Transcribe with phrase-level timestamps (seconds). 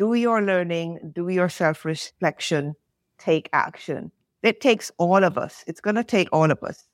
[0.00, 2.74] do your learning, do your self reflection,
[3.18, 4.10] take action.
[4.42, 5.62] It takes all of us.
[5.66, 6.88] It's going to take all of us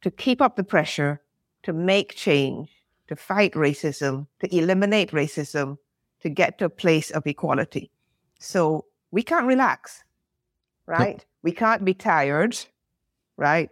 [0.00, 1.20] to keep up the pressure,
[1.64, 2.70] to make change,
[3.08, 5.76] to fight racism, to eliminate racism,
[6.20, 7.90] to get to a place of equality.
[8.38, 10.02] So we can't relax,
[10.86, 11.18] right?
[11.18, 11.26] Yep.
[11.42, 12.56] We can't be tired,
[13.36, 13.70] right?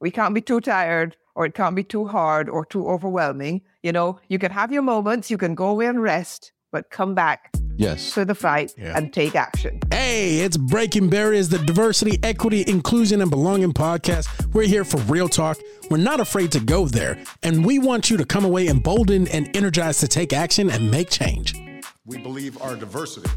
[0.00, 3.62] We can't be too tired or it can't be too hard or too overwhelming.
[3.84, 7.14] You know, you can have your moments, you can go away and rest, but come
[7.14, 8.96] back yes to the fight yeah.
[8.96, 9.80] and take action.
[9.90, 14.52] Hey, it's Breaking Barriers, the diversity, equity, inclusion, and belonging podcast.
[14.52, 15.58] We're here for real talk.
[15.90, 19.54] We're not afraid to go there, and we want you to come away emboldened and
[19.56, 21.54] energized to take action and make change.
[22.04, 23.30] We believe our diversity,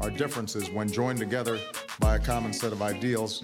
[0.00, 1.58] our differences, when joined together
[2.00, 3.42] by a common set of ideals,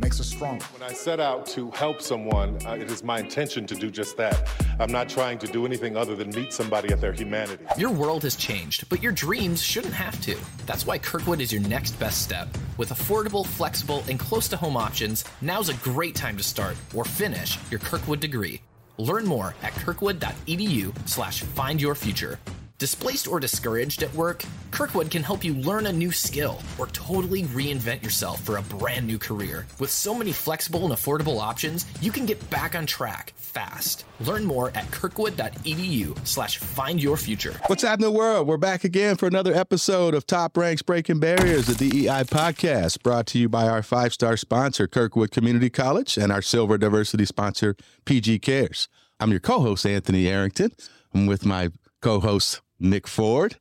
[0.00, 0.64] makes us stronger.
[0.66, 4.16] When I set out to help someone, uh, it is my intention to do just
[4.16, 4.48] that.
[4.78, 7.64] I'm not trying to do anything other than meet somebody at their humanity.
[7.76, 10.36] Your world has changed, but your dreams shouldn't have to.
[10.66, 12.48] That's why Kirkwood is your next best step.
[12.76, 17.04] With affordable, flexible, and close to home options, now's a great time to start or
[17.04, 18.60] finish your Kirkwood degree.
[18.98, 22.38] Learn more at kirkwood.edu/slash find your future.
[22.78, 24.44] Displaced or discouraged at work?
[24.70, 29.04] Kirkwood can help you learn a new skill or totally reinvent yourself for a brand
[29.04, 29.66] new career.
[29.80, 34.04] With so many flexible and affordable options, you can get back on track fast.
[34.20, 37.60] Learn more at kirkwood.edu slash find your future.
[37.66, 38.46] What's happening world?
[38.46, 43.26] We're back again for another episode of Top Ranks Breaking Barriers, the DEI podcast, brought
[43.28, 48.38] to you by our five-star sponsor, Kirkwood Community College, and our silver diversity sponsor, PG
[48.38, 48.86] Cares.
[49.18, 50.70] I'm your co-host, Anthony Arrington.
[51.12, 51.70] I'm with my
[52.00, 53.56] co-host, Nick Ford.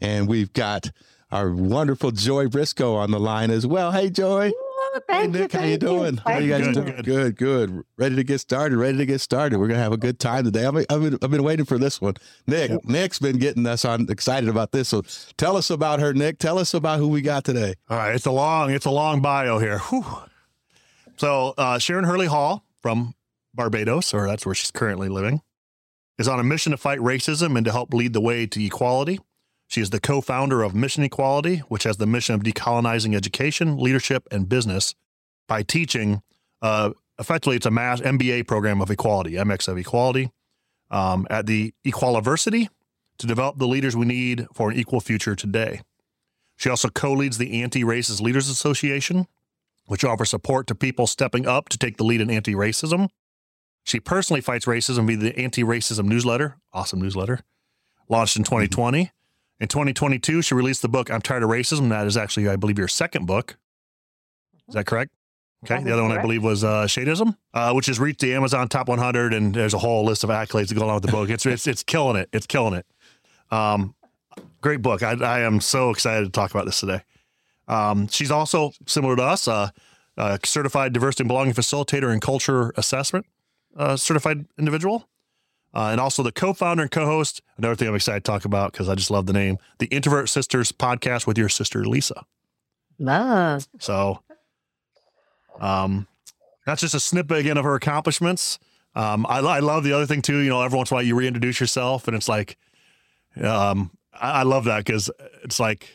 [0.00, 0.90] And we've got
[1.30, 3.92] our wonderful Joy Briscoe on the line as well.
[3.92, 4.52] Hey, Joy.
[5.08, 6.16] Thank hey, Nick, you, how you doing?
[6.18, 6.96] How you guys good, doing?
[6.96, 7.04] Good.
[7.04, 7.82] good, good.
[7.96, 8.76] Ready to get started.
[8.76, 9.58] Ready to get started.
[9.58, 10.66] We're gonna have a good time today.
[10.66, 12.14] I've been, I've been, I've been waiting for this one.
[12.46, 12.84] Nick, yep.
[12.84, 14.90] Nick's been getting us on excited about this.
[14.90, 15.02] So
[15.38, 16.38] tell us about her, Nick.
[16.38, 17.74] Tell us about who we got today.
[17.88, 19.78] All right, it's a long, it's a long bio here.
[19.78, 20.04] Whew.
[21.16, 23.14] So uh, Sharon Hurley Hall from
[23.54, 25.40] Barbados, or that's where she's currently living
[26.18, 29.20] is on a mission to fight racism and to help lead the way to equality.
[29.68, 33.78] She is the co founder of Mission Equality, which has the mission of decolonizing education,
[33.78, 34.94] leadership, and business
[35.48, 36.22] by teaching.
[36.60, 40.30] Uh, effectively, it's a mass MBA program of equality, MX of equality,
[40.90, 42.68] um, at the Equaliversity
[43.18, 45.80] to develop the leaders we need for an equal future today.
[46.56, 49.26] She also co leads the Anti Racist Leaders Association,
[49.86, 53.08] which offers support to people stepping up to take the lead in anti racism.
[53.84, 57.40] She personally fights racism via the anti racism newsletter, awesome newsletter,
[58.08, 59.04] launched in 2020.
[59.04, 59.08] Mm-hmm.
[59.60, 61.88] In 2022, she released the book, I'm Tired of Racism.
[61.90, 63.56] That is actually, I believe, your second book.
[64.68, 65.12] Is that correct?
[65.64, 65.76] Okay.
[65.76, 66.10] That the other correct.
[66.10, 69.54] one I believe was uh, Shadeism, uh, which has reached the Amazon top 100, and
[69.54, 71.30] there's a whole list of accolades going on with the book.
[71.30, 72.28] It's it's it's killing it.
[72.32, 72.86] It's killing it.
[73.52, 73.94] Um,
[74.60, 75.02] great book.
[75.02, 77.02] I, I am so excited to talk about this today.
[77.68, 79.70] Um, she's also similar to us, uh,
[80.16, 83.26] a certified diversity and belonging facilitator and culture assessment
[83.76, 85.08] uh, certified individual.
[85.74, 87.40] Uh, and also the co-founder and co-host.
[87.56, 90.28] Another thing I'm excited to talk about because I just love the name, the Introvert
[90.28, 92.26] Sisters podcast with your sister Lisa.
[92.98, 93.66] Love.
[93.78, 94.20] So,
[95.58, 96.06] um,
[96.66, 98.58] that's just a snippet again of her accomplishments.
[98.94, 100.38] Um, I, I love the other thing too.
[100.40, 102.58] You know, every once in a while you reintroduce yourself, and it's like,
[103.42, 105.10] um, I, I love that because
[105.42, 105.88] it's like,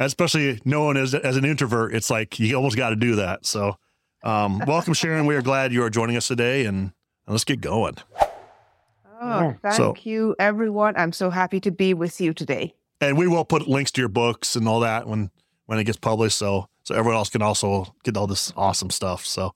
[0.00, 3.46] especially knowing as as an introvert, it's like you almost got to do that.
[3.46, 3.76] So,
[4.24, 5.26] um, welcome, Sharon.
[5.26, 6.90] We are glad you are joining us today, and,
[7.26, 7.96] and let's get going.
[9.20, 10.94] Oh, thank so, you, everyone.
[10.96, 12.74] I'm so happy to be with you today.
[13.00, 15.30] And we will put links to your books and all that when
[15.66, 19.26] when it gets published, so so everyone else can also get all this awesome stuff.
[19.26, 19.46] So,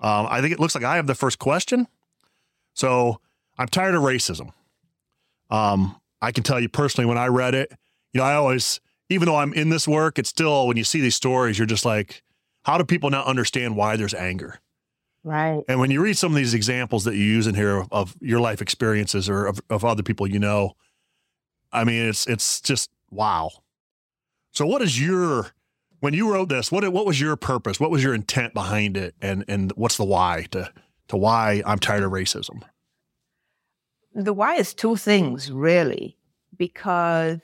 [0.00, 1.86] um, I think it looks like I have the first question.
[2.72, 3.20] So,
[3.58, 4.52] I'm tired of racism.
[5.50, 7.72] Um, I can tell you personally, when I read it,
[8.12, 11.00] you know, I always, even though I'm in this work, it's still when you see
[11.00, 12.22] these stories, you're just like,
[12.64, 14.60] how do people not understand why there's anger?
[15.22, 15.62] Right.
[15.68, 18.16] And when you read some of these examples that you use in here of, of
[18.20, 20.72] your life experiences or of, of other people you know,
[21.72, 23.50] I mean, it's it's just wow.
[24.52, 25.52] So, what is your
[26.00, 26.72] when you wrote this?
[26.72, 27.78] What what was your purpose?
[27.78, 29.14] What was your intent behind it?
[29.20, 30.72] And and what's the why to
[31.08, 32.62] to why I'm tired of racism?
[34.14, 36.16] The why is two things really,
[36.56, 37.38] because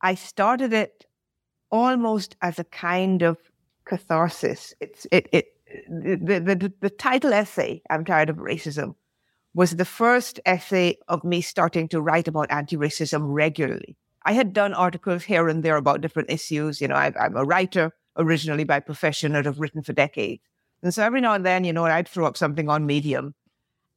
[0.00, 1.04] I started it
[1.70, 3.38] almost as a kind of
[3.84, 4.74] catharsis.
[4.80, 5.55] It's it it
[5.88, 7.82] the, the the title essay.
[7.90, 8.94] I'm tired of racism
[9.54, 13.96] was the first essay of me starting to write about anti-racism regularly.
[14.26, 16.80] I had done articles here and there about different issues.
[16.80, 20.42] You know, I, I'm a writer originally by profession and have written for decades.
[20.82, 23.34] And so every now and then, you know, I'd throw up something on Medium.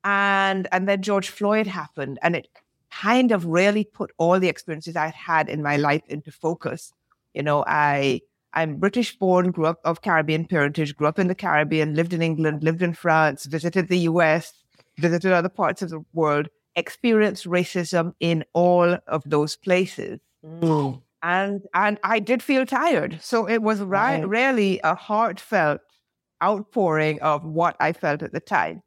[0.06, 2.48] And and then George Floyd happened and it
[2.90, 6.94] kind of really put all the experiences I'd had in my life into focus
[7.34, 8.22] You know, I
[8.54, 12.22] I'm British born, grew up of Caribbean parentage, grew up in the Caribbean, lived in
[12.22, 14.54] England, lived in France, visited the US,
[14.98, 20.19] visited other parts of the world, experienced racism in all of those places.
[20.44, 21.01] Mm.
[21.22, 23.19] And and I did feel tired.
[23.22, 24.28] So it was right.
[24.28, 25.81] really a heartfelt
[26.42, 28.81] outpouring of what I felt at the time.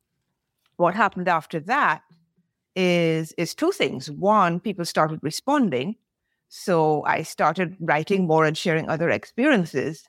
[0.76, 2.02] What happened after that
[2.74, 4.10] is is two things.
[4.10, 5.96] One, people started responding.
[6.54, 10.06] So I started writing more and sharing other experiences.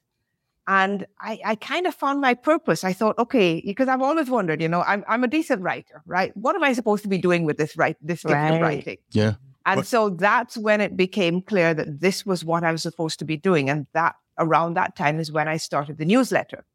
[0.67, 2.83] And I, I kind of found my purpose.
[2.83, 6.35] I thought, okay, because I've always wondered, you know, I'm I'm a decent writer, right?
[6.35, 8.55] What am I supposed to be doing with this right this gift right.
[8.55, 8.97] of writing?
[9.11, 9.35] Yeah.
[9.65, 9.87] And what?
[9.87, 13.37] so that's when it became clear that this was what I was supposed to be
[13.37, 13.69] doing.
[13.69, 16.65] And that around that time is when I started the newsletter.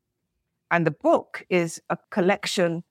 [0.70, 2.84] And the book is a collection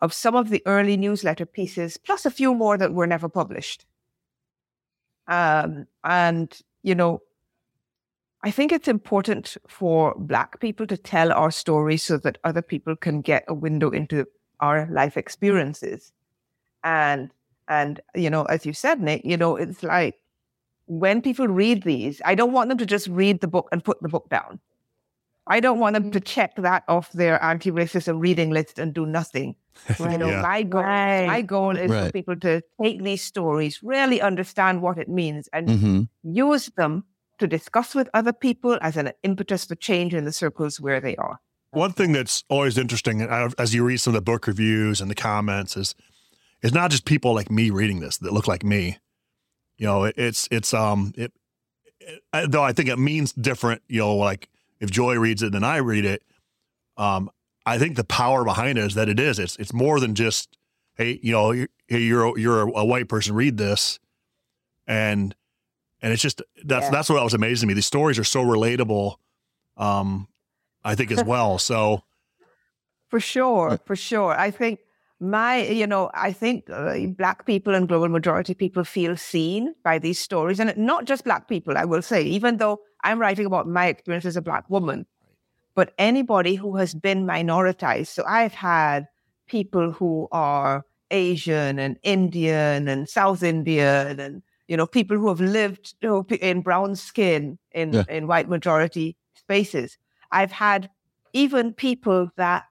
[0.00, 3.86] of some of the early newsletter pieces, plus a few more that were never published.
[5.26, 7.22] Um, and, you know,
[8.42, 12.94] I think it's important for Black people to tell our stories so that other people
[12.94, 14.26] can get a window into
[14.60, 16.12] our life experiences.
[16.82, 17.30] And,
[17.68, 20.20] and, you know, as you said, Nick, you know, it's like
[20.86, 24.02] when people read these, I don't want them to just read the book and put
[24.02, 24.60] the book down.
[25.46, 29.56] I don't want them to check that off their anti-racism reading list and do nothing.
[29.98, 30.12] Right.
[30.12, 30.42] You know, yeah.
[30.42, 31.26] my goal, right.
[31.26, 32.06] my goal is right.
[32.06, 36.02] for people to take these stories, really understand what it means, and mm-hmm.
[36.22, 37.04] use them
[37.38, 41.16] to discuss with other people as an impetus for change in the circles where they
[41.16, 41.40] are.
[41.72, 45.14] One thing that's always interesting as you read some of the book reviews and the
[45.16, 45.96] comments is,
[46.62, 48.98] is not just people like me reading this that look like me.
[49.76, 51.32] You know, it, it's it's um it,
[52.32, 53.82] it, though I think it means different.
[53.88, 54.48] You know, like
[54.84, 56.22] if Joy reads it than I read it,
[56.96, 57.30] um,
[57.66, 59.38] I think the power behind it is that it is.
[59.38, 60.56] It's it's more than just
[60.96, 63.98] hey, you know, you're you're, you're a white person read this,
[64.86, 65.34] and
[66.00, 66.90] and it's just that's yeah.
[66.90, 67.74] that's what was amazing to me.
[67.74, 69.16] These stories are so relatable.
[69.76, 70.28] Um,
[70.84, 71.58] I think as well.
[71.58, 72.02] So
[73.08, 74.80] for sure, for sure, I think
[75.18, 79.98] my you know I think uh, black people and global majority people feel seen by
[79.98, 81.78] these stories, and not just black people.
[81.78, 85.06] I will say, even though I'm writing about my experience as a black woman,
[85.74, 88.08] but anybody who has been minoritized.
[88.08, 89.06] So I've had
[89.46, 95.40] people who are Asian and Indian and South Indian and you know people who have
[95.40, 98.04] lived in brown skin in yeah.
[98.08, 99.98] in white majority spaces.
[100.32, 100.90] I've had
[101.32, 102.64] even people that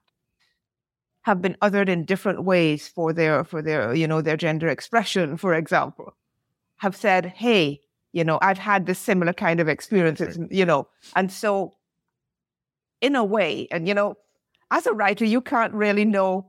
[1.22, 5.38] have been othered in different ways for their for their you know their gender expression,
[5.38, 6.16] for example,
[6.78, 7.82] have said, "Hey,
[8.14, 10.52] you know, I've had this similar kind of experiences, right.
[10.52, 10.88] you know.
[11.16, 11.74] And so,
[13.02, 14.16] in a way, and, you know,
[14.72, 16.48] as a writer, you can't really know,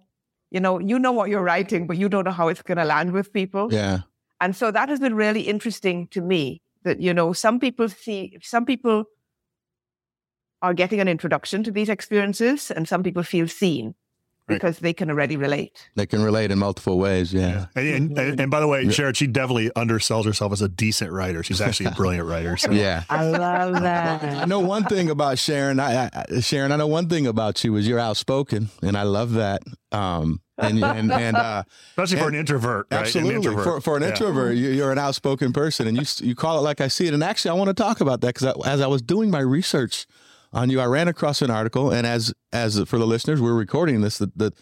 [0.50, 2.84] you know, you know what you're writing, but you don't know how it's going to
[2.84, 3.72] land with people.
[3.72, 4.00] Yeah.
[4.40, 8.36] And so that has been really interesting to me that, you know, some people see,
[8.42, 9.04] some people
[10.60, 13.94] are getting an introduction to these experiences and some people feel seen
[14.46, 15.88] because they can already relate.
[15.94, 17.32] They can relate in multiple ways.
[17.32, 17.66] Yeah.
[17.76, 17.82] yeah.
[17.82, 21.42] And, and, and, by the way, Sharon, she definitely undersells herself as a decent writer.
[21.42, 22.56] She's actually a brilliant writer.
[22.56, 22.70] So.
[22.70, 23.04] Yeah.
[23.08, 24.22] I love that.
[24.22, 25.80] I know one thing about Sharon.
[25.80, 29.32] I, I, Sharon, I know one thing about you is you're outspoken, and I love
[29.32, 29.62] that.
[29.92, 33.00] Um, and and, and uh, especially for an introvert, right?
[33.00, 33.64] Absolutely, introvert.
[33.64, 34.10] for for an yeah.
[34.10, 37.14] introvert, you're an outspoken person, and you you call it like I see it.
[37.14, 40.06] And actually, I want to talk about that because as I was doing my research
[40.54, 40.80] on you.
[40.80, 44.30] I ran across an article, and as as for the listeners, we're recording this the
[44.34, 44.52] the,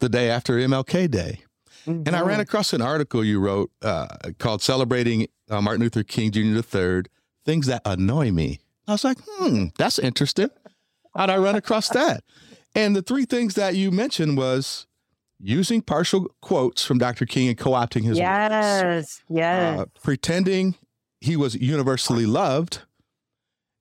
[0.00, 1.42] the day after MLK Day,
[1.86, 2.02] mm-hmm.
[2.06, 2.40] and I ran mm-hmm.
[2.40, 6.40] across an article you wrote uh, called "Celebrating uh, Martin Luther King Jr.
[6.40, 7.02] III:
[7.44, 10.50] Things That Annoy Me." I was like, hmm, that's interesting.
[11.16, 12.24] How'd I run across that?
[12.74, 14.86] And the three things that you mentioned was
[15.38, 17.26] using partial quotes from Dr.
[17.26, 19.22] King and co-opting his yes, words.
[19.28, 20.74] Yes, uh, pretending
[21.20, 22.82] he was universally loved,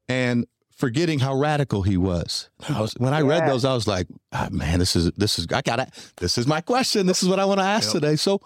[0.07, 0.45] and
[0.81, 2.50] forgetting how radical he was.
[2.67, 3.27] I was when I yeah.
[3.27, 5.89] read those, I was like, oh, man, this is this is I got it.
[6.17, 7.05] This is my question.
[7.05, 8.01] This is what I want to ask yep.
[8.01, 8.15] today.
[8.15, 8.41] So,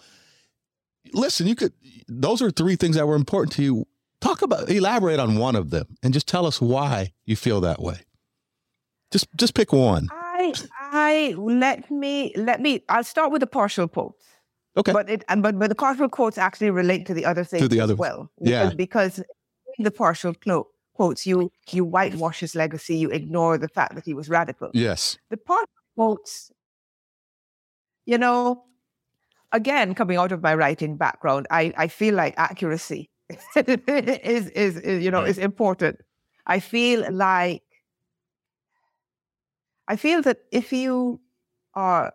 [1.13, 1.71] listen, you could.
[2.07, 3.87] Those are three things that were important to you.
[4.19, 7.81] Talk about, elaborate on one of them, and just tell us why you feel that
[7.81, 7.99] way.
[9.11, 10.09] Just just pick one.
[10.11, 10.53] I
[10.91, 12.83] I let me let me.
[12.89, 14.25] I'll start with the partial quotes.
[14.77, 14.91] Okay.
[14.91, 17.79] But it but but the partial quotes actually relate to the other things to the
[17.79, 18.29] other, well.
[18.41, 18.71] Yeah.
[18.75, 19.23] Because, because
[19.79, 24.13] the partial quote quotes, you you whitewash his legacy, you ignore the fact that he
[24.13, 24.71] was radical.
[24.73, 25.17] Yes.
[25.29, 26.51] The part quotes,
[28.05, 28.63] you know,
[29.51, 33.09] again, coming out of my writing background, I, I feel like accuracy
[33.55, 35.99] is, is, is, you know, is important.
[36.45, 37.63] I feel like
[39.87, 41.21] I feel that if you
[41.75, 42.13] are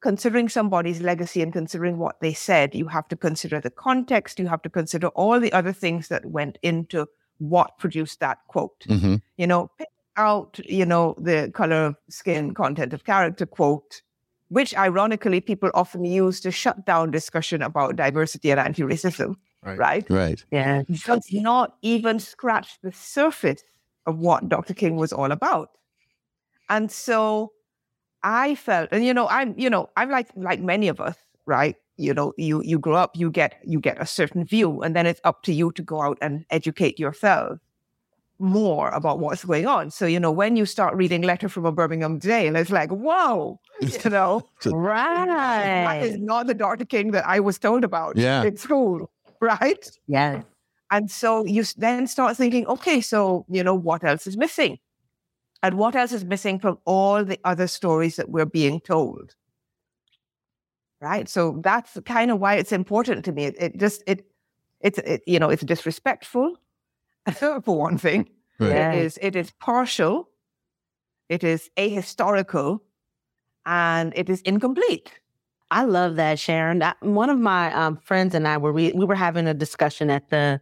[0.00, 4.46] considering somebody's legacy and considering what they said, you have to consider the context, you
[4.46, 7.06] have to consider all the other things that went into
[7.40, 8.84] what produced that quote.
[8.86, 14.02] hmm You know, pick out, you know, the color of skin, content of character quote,
[14.48, 19.78] which ironically people often use to shut down discussion about diversity and anti-racism, Right.
[19.78, 20.10] right?
[20.10, 20.44] Right.
[20.50, 20.82] Yeah.
[21.06, 23.62] Does not even scratch the surface
[24.06, 24.74] of what Dr.
[24.74, 25.70] King was all about.
[26.68, 27.52] And so
[28.22, 31.16] I felt, and you know, I'm, you know, I'm like like many of us,
[31.46, 31.76] right?
[32.00, 35.06] You know, you you grow up, you get you get a certain view, and then
[35.06, 37.58] it's up to you to go out and educate yourself
[38.38, 39.90] more about what's going on.
[39.90, 43.60] So, you know, when you start reading Letter from a Birmingham Jail, it's like, whoa,
[43.80, 46.02] you know, Right.
[46.02, 46.86] is not the Dr.
[46.86, 48.42] King that I was told about Yeah.
[48.44, 49.90] in school, right?
[50.06, 50.42] Yes.
[50.90, 54.78] And so you then start thinking, okay, so, you know, what else is missing?
[55.62, 59.34] And what else is missing from all the other stories that we're being told?
[61.00, 61.28] Right.
[61.28, 63.44] So that's kind of why it's important to me.
[63.46, 64.26] It, it just, it,
[64.80, 66.56] it's, it, you know, it's disrespectful
[67.32, 68.28] for one thing.
[68.58, 68.70] Right.
[68.70, 68.92] Yeah.
[68.92, 70.28] It is, it is partial.
[71.28, 72.80] It is ahistorical
[73.64, 75.20] and it is incomplete.
[75.70, 76.82] I love that, Sharon.
[76.82, 80.10] I, one of my um, friends and I were we, we were having a discussion
[80.10, 80.60] at the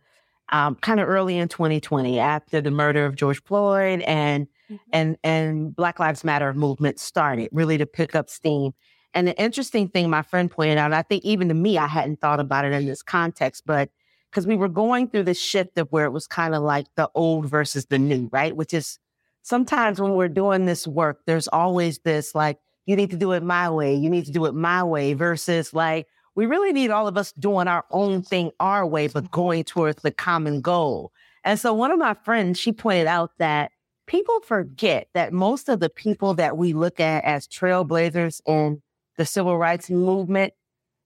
[0.50, 4.46] um, kind of early in 2020 after the murder of George Floyd and
[4.92, 8.72] and and Black Lives Matter movement started really to pick up steam.
[9.14, 12.20] And the interesting thing my friend pointed out, I think even to me, I hadn't
[12.20, 13.90] thought about it in this context, but
[14.30, 17.10] because we were going through this shift of where it was kind of like the
[17.14, 18.54] old versus the new, right?
[18.54, 18.98] Which is
[19.42, 23.42] sometimes when we're doing this work, there's always this like, you need to do it
[23.42, 27.08] my way, you need to do it my way, versus like, we really need all
[27.08, 31.12] of us doing our own thing our way, but going towards the common goal.
[31.44, 33.72] And so one of my friends, she pointed out that
[34.06, 38.82] people forget that most of the people that we look at as trailblazers in
[39.18, 40.54] the civil rights movement,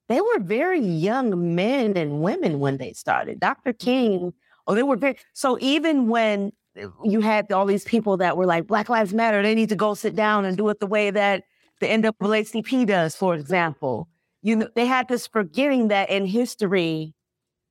[0.09, 3.41] they were very young men and women when they started.
[3.41, 3.73] Dr.
[3.73, 4.33] King,
[4.67, 8.47] oh, they were very, so even when eh, you had all these people that were
[8.47, 11.11] like, Black Lives Matter, they need to go sit down and do it the way
[11.11, 11.45] that
[11.81, 14.09] the NAACP does, for example.
[14.43, 17.15] You know, they had this forgetting that in history,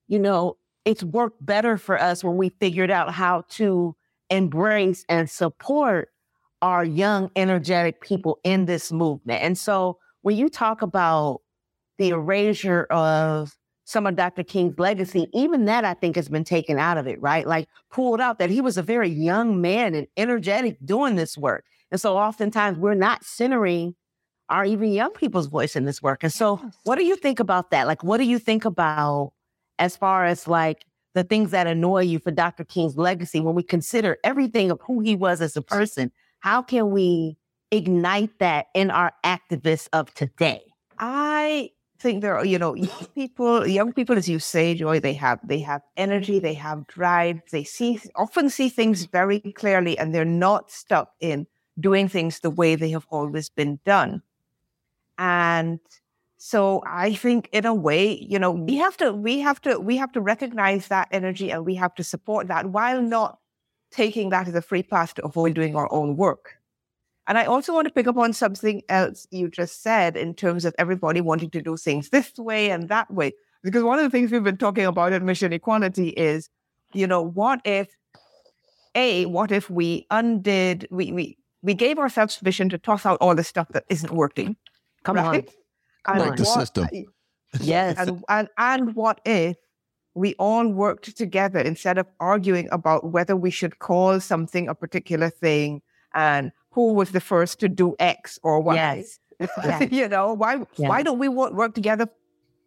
[0.08, 3.96] you know, it's worked better for us when we figured out how to
[4.30, 6.10] embrace and support
[6.62, 9.44] our young, energetic people in this movement.
[9.44, 11.42] And so when you talk about
[11.98, 14.44] the erasure of some of Dr.
[14.44, 17.46] King's legacy, even that I think has been taken out of it, right?
[17.46, 21.66] Like pulled out that he was a very young man and energetic doing this work.
[21.92, 23.96] And so oftentimes we're not centering
[24.50, 26.24] our even young people's voice in this work.
[26.24, 27.88] And so what do you think about that?
[27.88, 29.34] Like, what do you think about
[29.80, 32.64] as far as like the things that annoy you for Dr.
[32.64, 36.12] King's legacy when we consider everything of who he was as a person?
[36.40, 37.38] How can we
[37.72, 40.62] ignite that in our activists of today?
[41.00, 45.14] I think there are, you know, young people, young people, as you say, Joy, they
[45.14, 50.14] have they have energy, they have drive, they see often see things very clearly, and
[50.14, 51.48] they're not stuck in
[51.80, 54.22] doing things the way they have always been done.
[55.18, 55.80] And
[56.38, 59.98] so I think in a way, you know, we have to we have to we
[59.98, 63.38] have to recognize that energy and we have to support that while not
[63.92, 66.61] taking that as a free pass to avoid doing our own work.
[67.32, 70.66] And I also want to pick up on something else you just said in terms
[70.66, 73.32] of everybody wanting to do things this way and that way.
[73.64, 76.50] Because one of the things we've been talking about at Mission Equality is,
[76.92, 77.88] you know, what if,
[78.96, 83.34] A, what if we undid, we, we, we gave ourselves permission to toss out all
[83.34, 84.58] the stuff that isn't working.
[85.04, 85.50] Come right?
[86.04, 86.30] Come And on.
[86.32, 86.90] Like the system.
[87.62, 87.98] Yes.
[87.98, 89.56] and, and and what if
[90.16, 95.30] we all worked together instead of arguing about whether we should call something a particular
[95.30, 95.82] thing
[96.14, 98.76] and who was the first to do X or Y?
[98.76, 99.20] Yes.
[99.64, 99.92] Yes.
[99.92, 100.90] you know, why Yeah.
[100.90, 102.08] why don't we wo- work together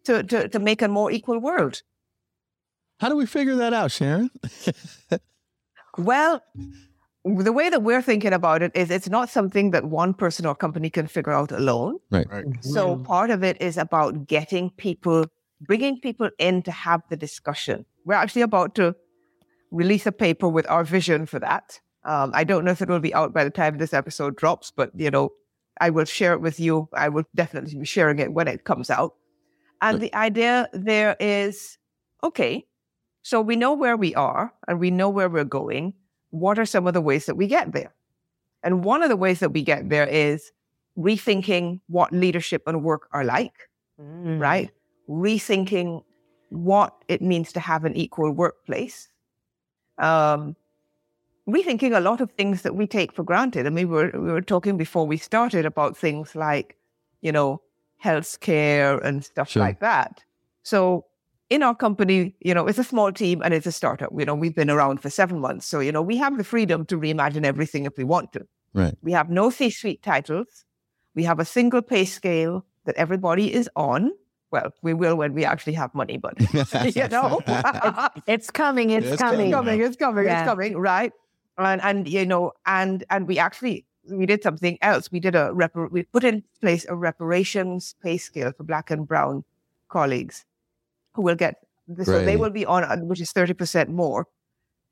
[0.05, 1.81] to, to to make a more equal world?
[2.99, 4.29] How do we figure that out, Sharon?
[5.97, 6.41] Well,
[7.23, 10.55] the way that we're thinking about it is it's not something that one person or
[10.55, 11.99] company can figure out alone.
[12.11, 12.27] Right.
[12.27, 12.61] Mm-hmm.
[12.61, 15.25] So part of it is about getting people,
[15.61, 17.85] bringing people in to have the discussion.
[18.05, 18.95] We're actually about to
[19.71, 21.79] release a paper with our vision for that.
[22.05, 24.71] Um, I don't know if it will be out by the time this episode drops,
[24.71, 25.31] but you know,
[25.81, 26.87] I will share it with you.
[26.93, 29.15] I will definitely be sharing it when it comes out.
[29.81, 31.77] And the idea there is,
[32.23, 32.65] okay,
[33.23, 35.93] so we know where we are and we know where we're going.
[36.29, 37.93] What are some of the ways that we get there?
[38.63, 40.51] And one of the ways that we get there is
[40.97, 43.53] rethinking what leadership and work are like,
[43.99, 44.39] Mm.
[44.39, 44.71] right?
[45.09, 46.03] Rethinking
[46.49, 49.07] what it means to have an equal workplace.
[49.97, 50.55] Um,
[51.47, 53.65] rethinking a lot of things that we take for granted.
[53.65, 56.75] And we were we were talking before we started about things like,
[57.21, 57.61] you know,
[57.97, 59.61] health care and stuff Sure.
[59.63, 60.23] like that.
[60.63, 61.05] So
[61.49, 64.09] in our company, you know, it's a small team and it's a startup.
[64.17, 65.67] You know, we've been around for seven months.
[65.67, 68.47] So, you know, we have the freedom to reimagine everything if we want to.
[68.73, 68.95] Right.
[69.03, 70.65] We have no C suite titles.
[71.13, 74.11] We have a single pay scale that everybody is on.
[74.51, 76.33] Well, we will when we actually have money, but
[76.95, 77.39] you know,
[78.27, 78.89] It's coming.
[78.89, 79.47] It's, It's coming.
[79.47, 80.41] it's coming, it's coming, Yeah.
[80.41, 81.13] it's coming, right?
[81.57, 85.11] And and you know, and and we actually we did something else.
[85.11, 89.07] We did a repar- we put in place a reparations pay scale for black and
[89.07, 89.43] brown
[89.89, 90.45] colleagues
[91.13, 91.55] who will get
[92.03, 94.27] so they will be on which is thirty percent more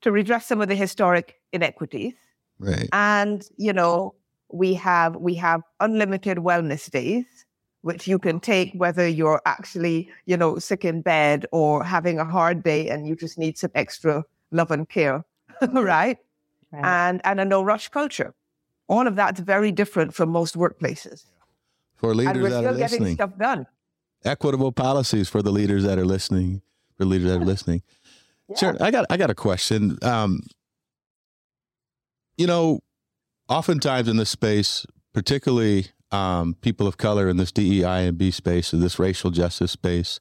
[0.02, 2.14] to redress some of the historic inequities.
[2.60, 2.88] Right.
[2.94, 4.16] And you know,
[4.52, 7.26] we have we have unlimited wellness days,
[7.82, 12.26] which you can take whether you're actually you know sick in bed or having a
[12.26, 15.26] hard day and you just need some extra love and care,
[15.72, 16.18] right?
[16.74, 16.84] Right.
[16.84, 18.34] And and a no rush culture.
[18.88, 21.26] All of that's very different from most workplaces,
[21.96, 23.68] For and leaders we're that are still getting listening, stuff done.
[24.26, 26.62] equitable policies for the leaders that are listening.
[26.98, 27.84] For leaders that are listening.
[28.58, 28.76] Sure.
[28.82, 29.98] I got I got a question.
[30.02, 30.42] Um,
[32.38, 32.80] you know,
[33.48, 38.74] oftentimes in this space, particularly um, people of color in this DEI and B space,
[38.74, 40.20] in this racial justice space,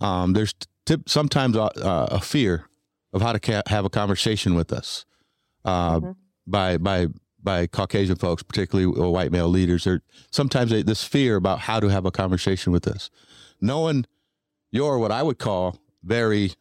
[0.00, 0.54] um, there's
[0.86, 2.66] tip, sometimes a, a fear
[3.12, 5.04] of how to ca- have a conversation with us
[5.68, 6.16] uh, Mhm.
[6.46, 7.06] by by
[7.40, 9.86] by Caucasian folks, particularly uh, white male leaders.
[9.86, 13.10] Or sometimes they, this fear about how to have a conversation with us,
[13.60, 14.04] knowing
[14.72, 16.52] you're what I would call very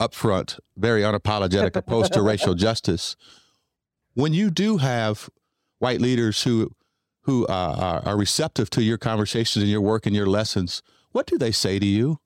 [0.00, 3.16] upfront, very unapologetic, opposed to racial justice.
[4.14, 5.28] When you do have
[5.78, 6.70] white leaders who
[7.24, 10.82] who uh, are, are receptive to your conversations and your work and your lessons,
[11.12, 12.18] what do they say to you?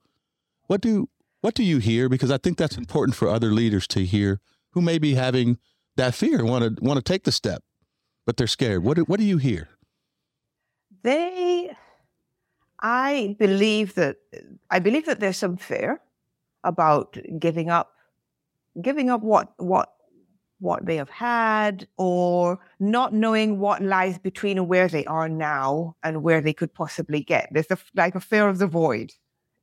[0.68, 1.08] What do
[1.40, 2.08] what do you hear?
[2.08, 4.40] Because I think that's important for other leaders to hear
[4.70, 5.58] who may be having
[5.96, 7.62] that fear, want to want to take the step,
[8.24, 8.84] but they're scared.
[8.84, 9.68] What do, what do you hear?
[11.02, 11.76] They,
[12.80, 14.16] I believe that
[14.70, 16.00] I believe that there's some fear
[16.64, 17.92] about giving up,
[18.80, 19.92] giving up what what
[20.58, 26.22] what they have had, or not knowing what lies between where they are now and
[26.22, 27.48] where they could possibly get.
[27.52, 29.12] There's a, like a fear of the void,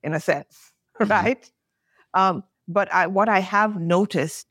[0.04, 1.50] in a sense, right?
[2.14, 4.48] Um, but I, what I have noticed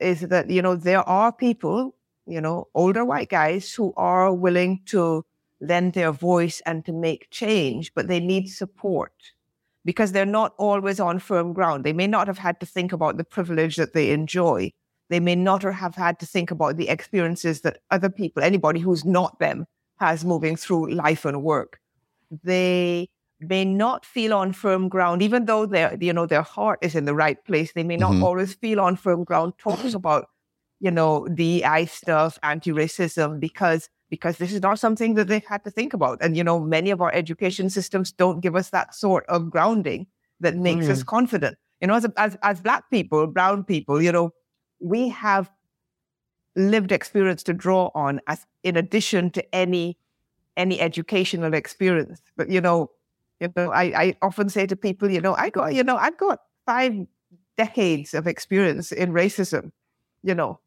[0.00, 1.94] is that you know there are people,
[2.26, 5.24] you know, older white guys who are willing to
[5.60, 9.12] lend their voice and to make change, but they need support
[9.84, 11.84] because they're not always on firm ground.
[11.84, 14.72] They may not have had to think about the privilege that they enjoy.
[15.08, 19.04] They may not have had to think about the experiences that other people, anybody who's
[19.04, 19.66] not them,
[19.98, 21.80] has moving through life and work.
[22.42, 23.08] They
[23.40, 27.04] may not feel on firm ground, even though their, you know, their heart is in
[27.04, 27.72] the right place.
[27.72, 28.22] They may not Mhm.
[28.22, 30.28] always feel on firm ground talking about,
[30.80, 35.70] you know, DEI stuff, anti-racism, because because this is not something that they've had to
[35.70, 36.18] think about.
[36.22, 40.06] And you know, many of our education systems don't give us that sort of grounding
[40.40, 41.58] that makes us confident.
[41.80, 44.32] You know, as as as black people, brown people, you know,
[44.80, 45.50] we have
[46.54, 49.98] lived experience to draw on as in addition to any
[50.56, 52.22] any educational experience.
[52.36, 52.90] But you know,
[53.40, 56.16] you know, I, I often say to people, you know, I got, you know, I've
[56.18, 56.94] got five
[57.56, 59.72] decades of experience in racism,
[60.22, 60.60] you know,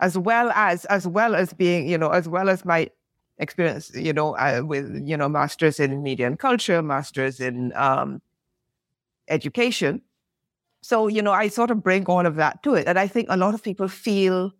[0.00, 2.90] as well as as well as being, you know, as well as my
[3.38, 8.20] experience, you know, uh, with you know, masters in media and culture, masters in um,
[9.28, 10.02] education.
[10.82, 13.28] So you know, I sort of bring all of that to it, and I think
[13.30, 14.52] a lot of people feel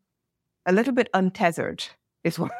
[0.66, 1.84] a little bit untethered,
[2.24, 2.52] is what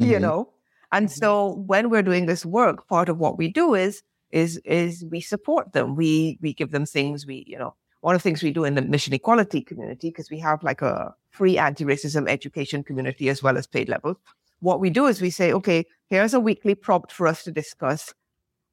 [0.00, 0.20] you Mhm.
[0.20, 0.50] know.
[0.92, 4.02] And so when we're doing this work, part of what we do is
[4.34, 5.94] is is we support them.
[5.94, 7.24] We we give them things.
[7.24, 10.30] We you know one of the things we do in the mission equality community because
[10.30, 14.18] we have like a free anti-racism education community as well as paid level.
[14.60, 18.12] What we do is we say, okay, here's a weekly prompt for us to discuss.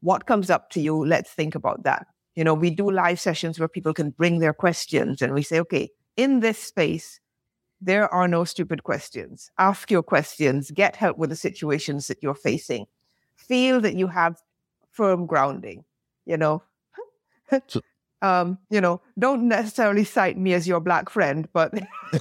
[0.02, 1.06] What comes up to you?
[1.06, 2.08] Let's think about that.
[2.36, 5.60] You know, we do live sessions where people can bring their questions, and we say,
[5.60, 7.20] okay, in this space,
[7.80, 9.52] there are no stupid questions.
[9.58, 12.86] Ask your questions, get help with the situations that you're facing.
[13.36, 14.42] Feel that you have
[14.92, 15.84] firm grounding,
[16.26, 16.64] you know.
[17.68, 17.82] So-
[18.22, 21.74] um, you know, don't necessarily cite me as your black friend, but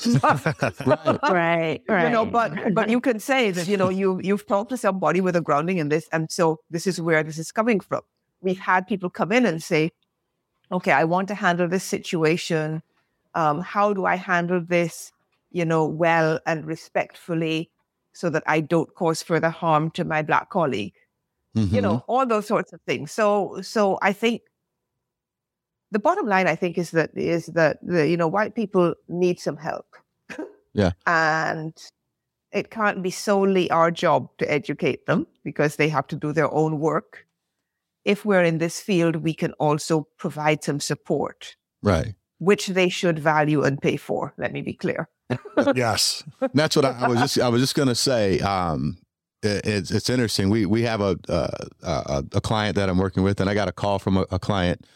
[0.87, 1.19] Right.
[1.23, 2.05] right, right.
[2.05, 5.21] you know, but but you can say that, you know, you you've talked to somebody
[5.21, 8.01] with a grounding in this, and so this is where this is coming from.
[8.41, 9.93] We've had people come in and say,
[10.73, 12.83] okay, I want to handle this situation.
[13.35, 15.13] Um, how do I handle this,
[15.51, 17.71] you know, well and respectfully
[18.13, 20.95] so that I don't cause further harm to my black colleague?
[21.55, 21.83] You Mhm.
[21.83, 23.11] know, all those sorts of things.
[23.13, 24.43] So so I think
[25.91, 29.41] the bottom line, I think, is that is that the, you know, white people need
[29.41, 29.87] some help.
[30.75, 30.93] Yeah.
[31.07, 31.75] And
[32.53, 36.53] it can't be solely our job to educate them because they have to do their
[36.53, 37.27] own work.
[38.05, 42.15] If we're in this field, we can also provide some support Right.
[42.39, 44.33] which they should value and pay for.
[44.39, 45.09] Let me be clear.
[45.75, 46.23] yes.
[46.55, 48.39] That's what I, I was just I was just gonna say.
[48.41, 48.99] Um,
[49.43, 50.51] it's it's interesting.
[50.51, 51.49] We we have a, uh,
[51.83, 54.39] a a client that I'm working with, and I got a call from a, a
[54.39, 54.87] client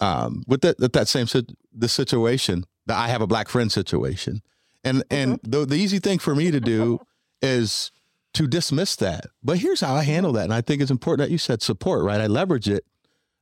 [0.00, 1.26] um, with that with that same
[1.72, 4.42] the situation that I have a black friend situation,
[4.84, 7.00] and and the the easy thing for me to do
[7.42, 7.90] is
[8.34, 9.26] to dismiss that.
[9.42, 12.04] But here's how I handle that, and I think it's important that you said support.
[12.04, 12.84] Right, I leverage it.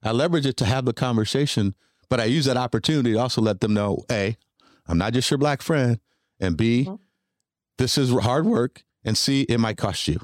[0.03, 1.75] I leverage it to have the conversation,
[2.09, 4.37] but I use that opportunity to also let them know, a,
[4.87, 5.99] I'm not just your black friend,
[6.39, 6.89] and b,
[7.79, 10.21] this is hard work, and c, it might cost you.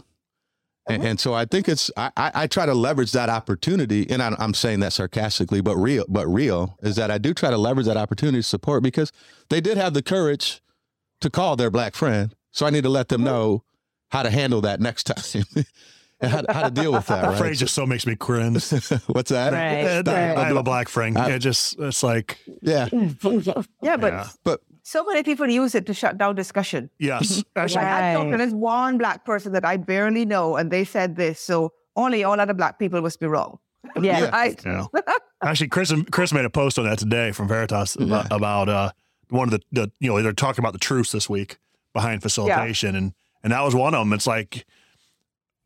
[0.87, 4.23] And, and so I think it's I, I I try to leverage that opportunity, and
[4.23, 7.57] I, I'm saying that sarcastically, but real, but real is that I do try to
[7.57, 9.11] leverage that opportunity to support because
[9.49, 10.61] they did have the courage
[11.21, 12.35] to call their black friend.
[12.51, 13.65] So I need to let them know
[14.11, 15.45] how to handle that next time
[16.21, 17.23] and how, how to deal with that.
[17.23, 17.39] That Right?
[17.39, 18.71] phrase just so makes me cringe.
[19.07, 19.53] What's that?
[19.55, 19.85] Right.
[19.85, 20.37] Uh, right.
[20.39, 21.17] I have a black friend.
[21.17, 24.29] I- it just it's like Yeah, Yeah, but Yeah.
[24.45, 26.91] but so many people use it to shut down discussion.
[26.99, 27.43] yes.
[27.57, 28.39] Like, I talked to Right.
[28.39, 32.39] this one black person that I barely know, and they said this, so only all
[32.39, 33.59] other black people must be wrong.
[34.01, 34.29] Yeah.
[34.31, 34.61] Right?
[34.65, 34.87] Yeah.
[35.43, 38.91] Actually, Chris Chris made a post on that today from Veritas about, about uh,
[39.31, 41.59] one of the, the you know they're talking about the truths this week
[41.93, 44.13] behind facilitation, and and that was one of them.
[44.13, 44.65] It's like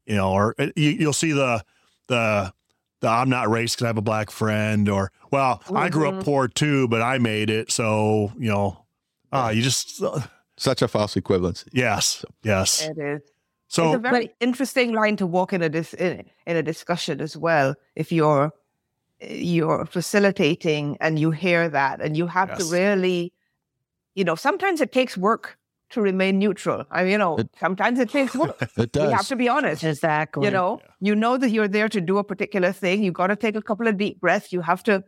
[0.06, 1.62] you know, or it, you, you'll see the
[2.08, 2.52] the
[3.00, 6.24] the I'm not racist because I have a black friend, or well, I grew up
[6.24, 8.84] poor too, but I made it, so you know,
[9.32, 10.20] ah, you just uh,
[10.56, 11.64] such a false equivalence.
[11.72, 12.82] yes, yes.
[12.88, 13.20] It is.
[13.70, 17.20] So it's a very interesting line to walk in a dis- in, in a discussion
[17.20, 17.74] as well.
[17.96, 18.50] If you're
[19.20, 22.58] you're facilitating and you hear that, and you have Yes.
[22.58, 23.32] to really,
[24.14, 25.58] you know, sometimes it takes work
[25.90, 26.84] to remain neutral.
[26.90, 28.56] I mean, you know, It- sometimes it takes work.
[28.76, 29.06] It does.
[29.06, 29.82] We have to be honest.
[29.84, 30.44] Exactly.
[30.46, 33.02] You know, you know that you're there to do a particular thing.
[33.02, 34.52] You got to take a couple of deep breaths.
[34.52, 35.02] You have to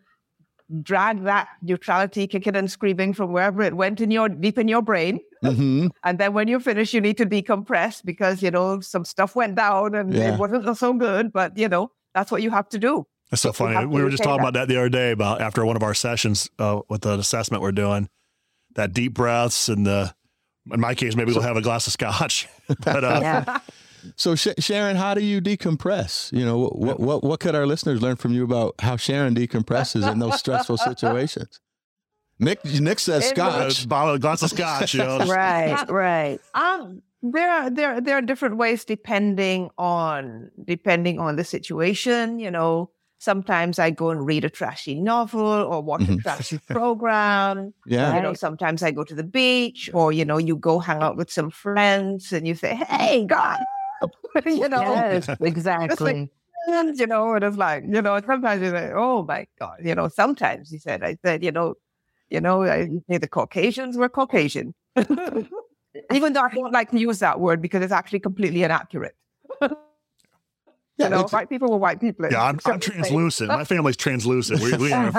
[0.83, 4.83] drag that neutrality, kicking and screaming from wherever it went in your deep in your
[4.83, 5.21] brain.
[5.43, 9.35] hmm And then when you're finished, you need to decompress because, you know, some stuff
[9.35, 10.35] went down and Yeah.
[10.35, 11.33] it wasn't so good.
[11.33, 13.07] But, you know, that's what you have to do.
[13.33, 13.87] It's so funny.
[13.87, 14.49] We were just talking that.
[14.49, 17.63] about that the other day about after one of our sessions uh, with the assessment
[17.63, 18.09] we're doing,
[18.75, 20.15] that deep breaths and the,
[20.73, 22.49] in my case, maybe we'll have a glass of scotch.
[22.85, 23.59] but uh, Yeah.
[24.17, 26.33] So Sh- Sharon, how do you decompress?
[26.37, 30.11] You know, what, what what could our listeners learn from you about how Sharon decompresses
[30.11, 31.61] in those stressful situations?
[32.39, 33.89] Nick Nick says It a scotch.
[33.89, 35.19] bottle, a glass of scotch, you know.
[35.27, 35.85] Right.
[35.91, 36.41] Right.
[36.55, 42.39] Um, there are there there are different ways depending on depending on the situation.
[42.39, 46.23] You know, sometimes I go and read a trashy novel or watch a Mhm.
[46.23, 47.75] trashy program.
[47.85, 48.17] Yeah.
[48.17, 51.19] You know, sometimes I go to the beach or you know you go hang out
[51.19, 53.59] with some friends and you say, "Hey, God,"
[54.47, 54.81] you know.
[54.81, 55.29] Yes.
[55.41, 56.31] Exactly.
[56.67, 59.95] And, you know, it is like, you know, sometimes you say, oh my God, you
[59.95, 61.75] know, sometimes he said, I said, you know,
[62.29, 64.75] you know, I say the Caucasians were Caucasian.
[64.97, 69.17] Even though I don't like to use that word because it's actually completely inaccurate.
[71.01, 72.29] Yeah, you know, white people were white people.
[72.31, 73.49] Yeah, I'm, I'm translucent.
[73.49, 74.61] My family's translucent.
[74.61, 75.17] We, we have,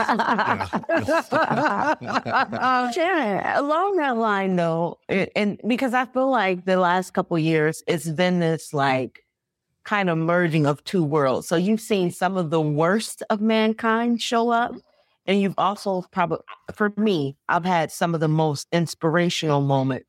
[1.32, 7.38] Um, Sharon, along that line though, it, and because I feel like the last couple
[7.40, 9.26] years it's been this like
[9.84, 11.48] kind of merging of two worlds.
[11.48, 14.74] So you've seen some of the worst of mankind show up,
[15.26, 16.40] and you've also probably,
[16.76, 20.06] for me, I've had some of the most inspirational moments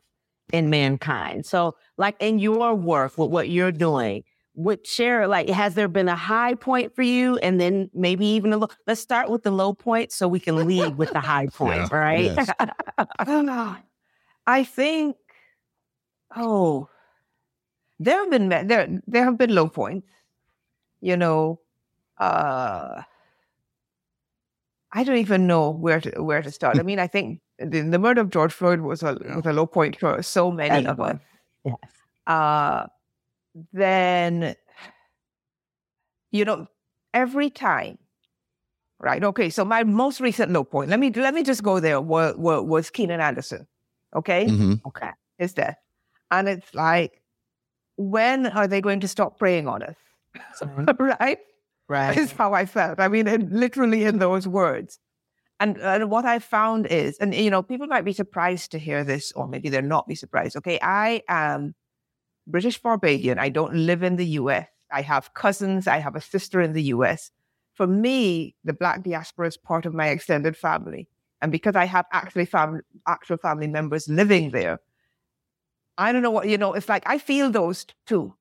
[0.53, 1.47] in mankind.
[1.47, 6.09] So, like in your work with what you're doing, would share like has there been
[6.09, 9.51] a high point for you and then maybe even a low let's start with the
[9.51, 11.97] low point so we can lead with the high point Yeah.
[11.97, 12.51] right Yes.
[14.47, 15.17] I think,
[16.35, 16.89] oh,
[17.99, 20.09] there have been there there have been low points.
[21.01, 21.61] You know,
[22.19, 23.03] uh,
[24.93, 26.79] I don't even know where to where to start.
[26.79, 29.37] I mean, I think the, the murder of George Floyd was a Yeah.
[29.37, 31.19] was a low point for so many of us.
[31.65, 31.77] Yes.
[32.27, 32.87] Uh,
[33.73, 34.55] then,
[36.31, 36.67] you know,
[37.13, 37.99] every time,
[38.99, 39.23] right?
[39.23, 40.91] Okay, so my most recent low point.
[40.91, 42.01] Let me let me just go there.
[42.01, 43.67] Was was, Keenan Anderson?
[44.15, 44.81] Okay, Mhm.
[44.87, 45.77] okay his death,
[46.31, 47.23] and it's like,
[47.97, 49.97] when are they going to stop preying on us?
[50.99, 51.39] right?
[51.89, 53.01] right is how I felt.
[53.01, 54.99] I mean, it, literally in those words.
[55.61, 59.05] And, and what I found is, and you know, people might be surprised to hear
[59.05, 60.57] this, or maybe they're not be surprised.
[60.57, 61.75] Okay, I am
[62.47, 63.39] British Barbadian.
[63.39, 64.67] I don't live in the US.
[64.91, 65.87] I have cousins.
[65.87, 67.31] I have a sister in the US.
[67.75, 71.09] For me, the Black diaspora is part of my extended family.
[71.41, 74.81] And because I have actually fam- actual family members living there,
[75.99, 78.35] I don't know what, you know, it's like I feel those too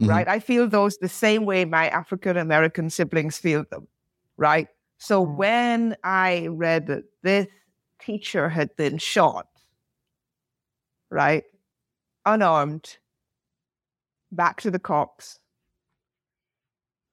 [0.00, 0.08] Mhm.
[0.08, 0.28] right?
[0.28, 3.88] I feel those the same way my African American siblings feel them,
[4.36, 4.68] right?
[4.98, 5.36] So Mm.
[5.36, 7.48] when I read that this
[8.00, 9.48] teacher had been shot,
[11.10, 11.44] right?
[12.26, 12.98] Unarmed,
[14.32, 15.38] back to the cops.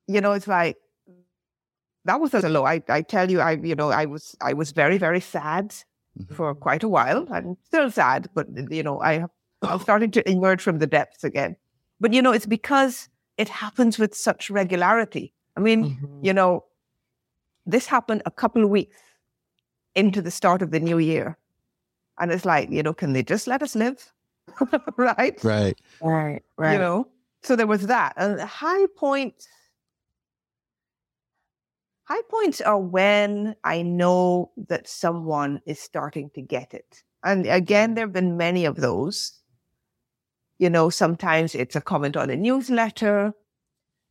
[0.07, 0.77] You know, it's like
[2.05, 2.65] that was a low.
[2.65, 5.73] I, I tell you, I you know, I was I was very, very sad
[6.19, 6.35] Mhm.
[6.35, 7.25] for quite a while.
[7.31, 9.25] I'm still sad, but you know, I
[9.61, 11.55] I'm starting to emerge from the depths again.
[12.01, 15.33] But you know, it's because it happens with such regularity.
[15.55, 16.25] I mean, Mhm.
[16.25, 16.65] you know,
[17.65, 18.97] this happened a couple of weeks
[19.95, 21.37] into the start of the new year.
[22.19, 24.11] And it's like, you know, can they just let us live?
[24.97, 25.39] Right?
[25.43, 25.79] Right.
[26.01, 26.73] Right, right.
[26.73, 27.07] You know?
[27.43, 28.13] So there was that.
[28.17, 29.47] And high points
[32.11, 37.03] high points are when I know that someone is starting to get it.
[37.23, 39.39] And again, there have been many of those.
[40.59, 43.33] You know, sometimes it's a comment on a newsletter.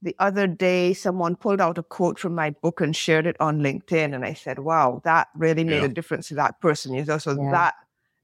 [0.03, 3.59] The other day, someone pulled out a quote from my book and shared it on
[3.59, 4.15] LinkedIn.
[4.15, 5.85] And I said, wow, that really made Yeah.
[5.85, 6.95] a difference to that person.
[6.95, 7.51] You know, so Yeah.
[7.51, 7.75] that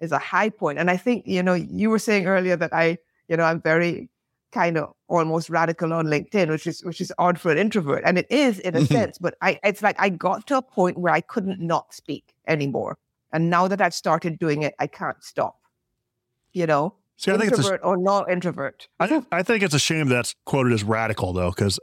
[0.00, 0.78] is a high point.
[0.78, 4.08] And I think, you know, you were saying earlier that I, you know, I'm very
[4.52, 8.02] kind of almost radical on LinkedIn, which is which is odd for an introvert.
[8.04, 10.98] And it is in a sense, but I it's like I got to a point
[10.98, 12.98] where I couldn't not speak anymore.
[13.32, 15.58] And now that I've started doing it, I can't stop.
[16.52, 16.94] You know?
[17.18, 18.88] See, I think it's a, introvert or not introvert.
[19.00, 21.80] I, think- I think it's a shame that's quoted as radical though, because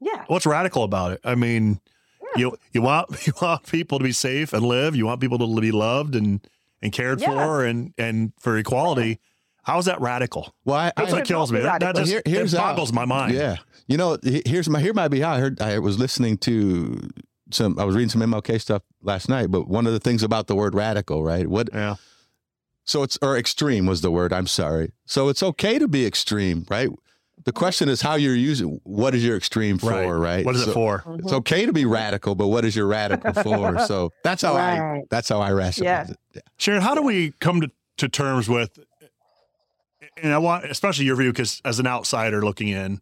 [0.00, 0.24] Yeah.
[0.26, 1.20] what's radical about it?
[1.24, 1.80] I mean,
[2.36, 4.94] you you want you want people to be safe and live.
[4.94, 6.46] You want people to be loved and
[6.82, 7.32] and cared Yeah.
[7.32, 9.20] for and and for equality.
[9.62, 10.54] How is that radical?
[10.64, 11.58] Well, I, That's I, what kills me.
[11.60, 13.34] That, that just here- here's it how- boggles my mind.
[13.34, 13.56] Yeah.
[13.88, 17.00] You know, here's my here might be how I heard I was listening to
[17.50, 20.46] some I was reading some MLK stuff last night, but one of the things about
[20.46, 21.46] the word radical, right?
[21.48, 21.96] What Yeah.
[22.84, 24.92] so it's or extreme was the word, I'm sorry.
[25.06, 26.88] So it's okay to be extreme, right?
[27.46, 30.08] The question is how you're using what is your extreme for, Right.
[30.10, 30.44] right?
[30.44, 31.04] What is So it for?
[31.20, 33.78] It's okay to be radical, but what is your radical for?
[33.86, 36.12] So that's how I that's how I rationalize Yeah.
[36.12, 36.18] it.
[36.34, 36.40] Yeah.
[36.58, 38.76] Sharon, how do we come to, to terms with,
[40.20, 43.00] and I want, especially your view, because as an outsider looking in,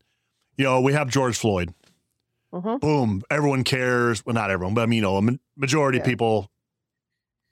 [0.59, 1.73] you know, we have George Floyd.
[2.53, 2.81] Mhm.
[2.81, 3.23] Boom.
[3.31, 4.25] Everyone cares.
[4.27, 6.11] Well, not everyone, but I mean, you know, a ma- majority of Yeah.
[6.13, 6.51] people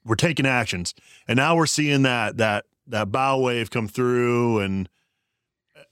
[0.04, 0.94] were taking actions.
[1.26, 4.91] And now we're seeing that, that, that bow wave come through and i-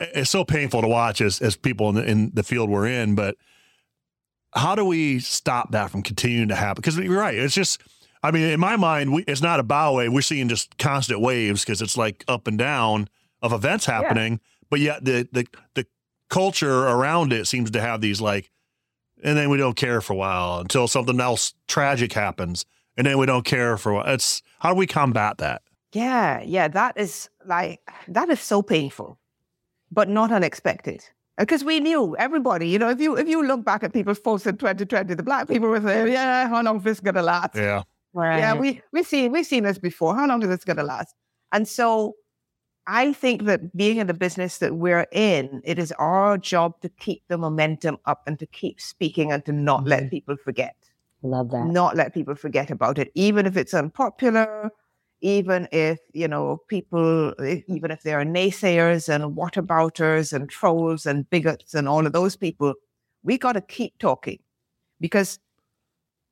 [0.01, 3.15] it's so painful to watch as, as people in the, in the field we're in,
[3.15, 3.37] but
[4.55, 6.81] how do we stop that from continuing to happen?
[6.81, 7.37] Because you're right.
[7.37, 7.81] It's just,
[8.23, 10.13] I mean, in my mind, we, it's not a bow wave.
[10.13, 13.09] We're seeing just constant waves because it's like up and down
[13.43, 14.41] of events happening.
[14.69, 15.87] But yet the the the
[16.29, 18.51] culture around it seems to have these like,
[19.23, 22.65] and then we don't care for a while until something else tragic happens,
[22.97, 24.07] and then we don't care for a while.
[24.07, 25.63] It's how do we combat that?
[25.93, 29.19] Yeah, yeah, that is like that is so painful,
[29.91, 31.05] but not unexpected.
[31.39, 34.21] Uh, because we knew everybody, you know, if you if you look back at people's
[34.21, 37.23] posts in 2020, the black people were saying, oh, "Yeah, how long is this gonna
[37.23, 38.39] last?" Yeah, Right.
[38.39, 40.15] Yeah, we we seen we've seen this before.
[40.15, 41.15] How long is this gonna last?
[41.53, 42.17] And so,
[42.87, 46.89] I think that being in the business that we're in, it is our job to
[46.89, 50.09] keep the momentum up and to keep speaking and to not let mm-hmm.
[50.11, 50.75] people forget
[51.23, 51.67] Love that.
[51.67, 54.73] not let people forget about it, even if it's unpopular,
[55.21, 57.35] even if, you know, people,
[57.69, 62.37] even if there are naysayers and whatabouters and trolls and bigots and all of those
[62.37, 62.75] people,
[63.23, 64.39] we got to keep talking
[65.01, 65.39] because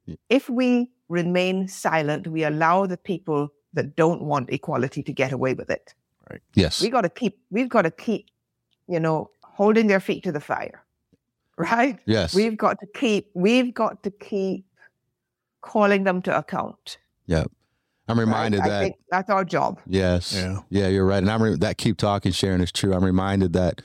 [0.09, 0.17] mm.
[0.29, 5.55] if we remain silent, we allow the people that don't want equality to get away
[5.55, 5.95] with it.
[6.31, 6.41] Right.
[6.55, 6.83] Yes.
[6.83, 8.27] We got to keep, we've got to keep,
[8.87, 10.85] you know, holding their feet to the fire,
[11.59, 11.99] right?
[12.07, 12.35] yes.
[12.35, 14.65] We've got to keep, we've got to keep
[15.61, 16.99] calling them to account.
[18.09, 18.25] I'm right?
[18.25, 19.81] reminded I that think that's our job.
[19.87, 20.33] Yes.
[20.35, 20.61] Yeah.
[20.71, 21.19] Yeah, you're right.
[21.19, 22.95] And I'm re- that keep talking, Sharon is true.
[22.95, 23.83] I'm reminded that,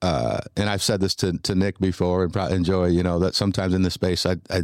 [0.00, 3.34] uh, and I've said this to, to Nick before and probably enjoy, you know, that
[3.34, 4.62] sometimes in this space, I, I,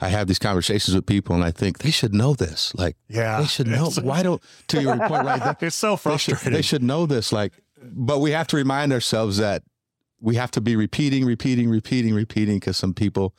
[0.00, 2.74] I have these conversations with people and I think they should know this.
[2.74, 3.40] Like yeah.
[3.40, 3.90] they should know.
[4.02, 6.52] Why don't, to your point right there, it's so they should, frustrating.
[6.52, 7.32] they should know this.
[7.32, 9.62] Like, but we have to remind ourselves that
[10.20, 13.34] we have to be repeating, repeating, repeating, repeating because some people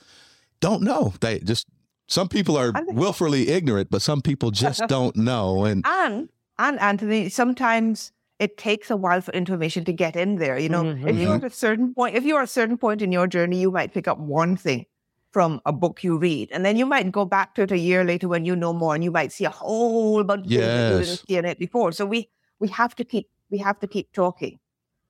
[0.61, 1.13] don't know.
[1.21, 1.67] They just,
[2.11, 5.63] some people are I think- willfully ignorant, but some people just don't know.
[5.65, 10.57] And And and Anthony, sometimes it takes a while for information to get in there.
[10.57, 11.45] You know, mm-hmm, if you're mm-hmm.
[11.45, 13.93] at a certain point, if you're at a certain point in your journey, you might
[13.93, 14.85] pick up one thing
[15.31, 18.03] from a book you read, and then you might go back to it a year
[18.03, 20.59] later when you know more, and you might see a whole bunch of things
[20.91, 21.91] you didn't see in it before.
[21.93, 24.59] So we we have to keep we have to keep talking.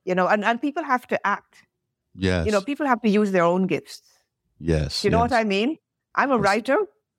[0.04, 1.64] You know, and, and people have to act.
[2.14, 4.02] yes, You know, people have to use their own gifts.
[4.58, 5.04] yes.
[5.04, 5.32] You know what.
[5.32, 5.78] I mean?
[6.14, 6.78] I'm a writer,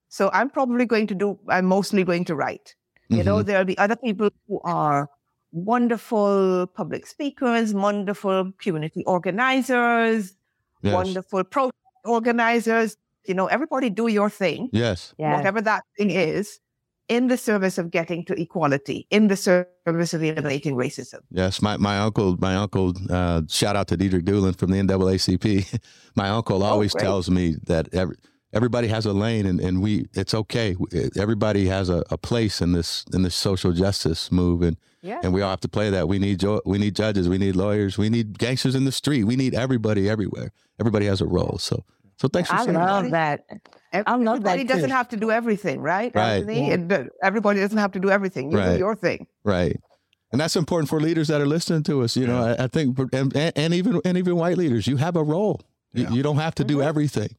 [0.10, 2.75] so I'm probably going to do, I'm mostly going to write.
[3.10, 3.45] You know, Mhm.
[3.45, 5.10] there'll be other people who are
[5.51, 10.36] wonderful public speakers, wonderful community organizers,
[10.82, 10.93] Yes.
[10.93, 12.97] wonderful protest organizers.
[13.25, 15.13] You know, everybody do your thing, Yes.
[15.17, 15.36] Yeah.
[15.38, 16.60] whatever that thing is.
[17.10, 21.19] in the service of getting to equality, in the service of eliminating racism.
[21.32, 25.43] Yes, my, my uncle, my uncle, uh, shout out to Diedrich Doolin from the NAACP.
[26.15, 28.15] my uncle always Oh, tells me that every,
[28.53, 30.75] everybody has a lane and, and we, it's okay.
[31.17, 34.61] Everybody has a, a place in this, in this social justice move.
[34.61, 35.19] And, Yeah.
[35.23, 36.07] and we all have to play that.
[36.07, 39.23] We need, jo- we need judges, we need lawyers, we need gangsters in the street.
[39.25, 40.51] We need everybody everywhere.
[40.79, 41.57] Everybody has a role.
[41.59, 41.83] So,
[42.17, 42.75] so thanks for I sharing.
[42.75, 43.45] love that.
[43.91, 46.11] I love that Everybody doesn't have to do everything, right?
[46.15, 46.37] Right.
[46.37, 46.71] Anthony?
[46.71, 48.51] And, uh, everybody doesn't have to do everything.
[48.51, 48.73] You Right.
[48.73, 49.27] do your thing.
[49.43, 49.79] Right.
[50.31, 52.15] And that's important for leaders that are listening to us.
[52.17, 55.15] You know, I, I think, and, and and even and even white leaders, you have
[55.15, 55.61] a role.
[55.93, 56.09] You, Yeah.
[56.11, 57.35] you don't have to do everything.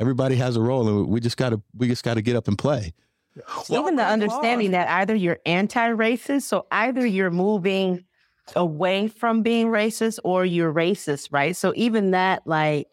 [0.00, 2.48] Everybody has a role, and we just got to we just got to get up
[2.48, 2.94] and play.
[3.70, 8.04] Even the understanding that either you're anti-racist, so either you're moving
[8.56, 11.54] away from being racist or you're racist, right?
[11.54, 12.88] So even that, like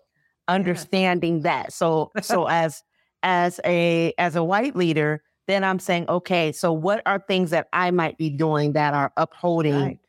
[0.47, 1.73] understanding that.
[1.73, 2.83] So so as
[3.23, 7.67] as a as a white leader, then I'm saying, okay, so what are things that
[7.73, 9.99] I might be doing that are upholding Right.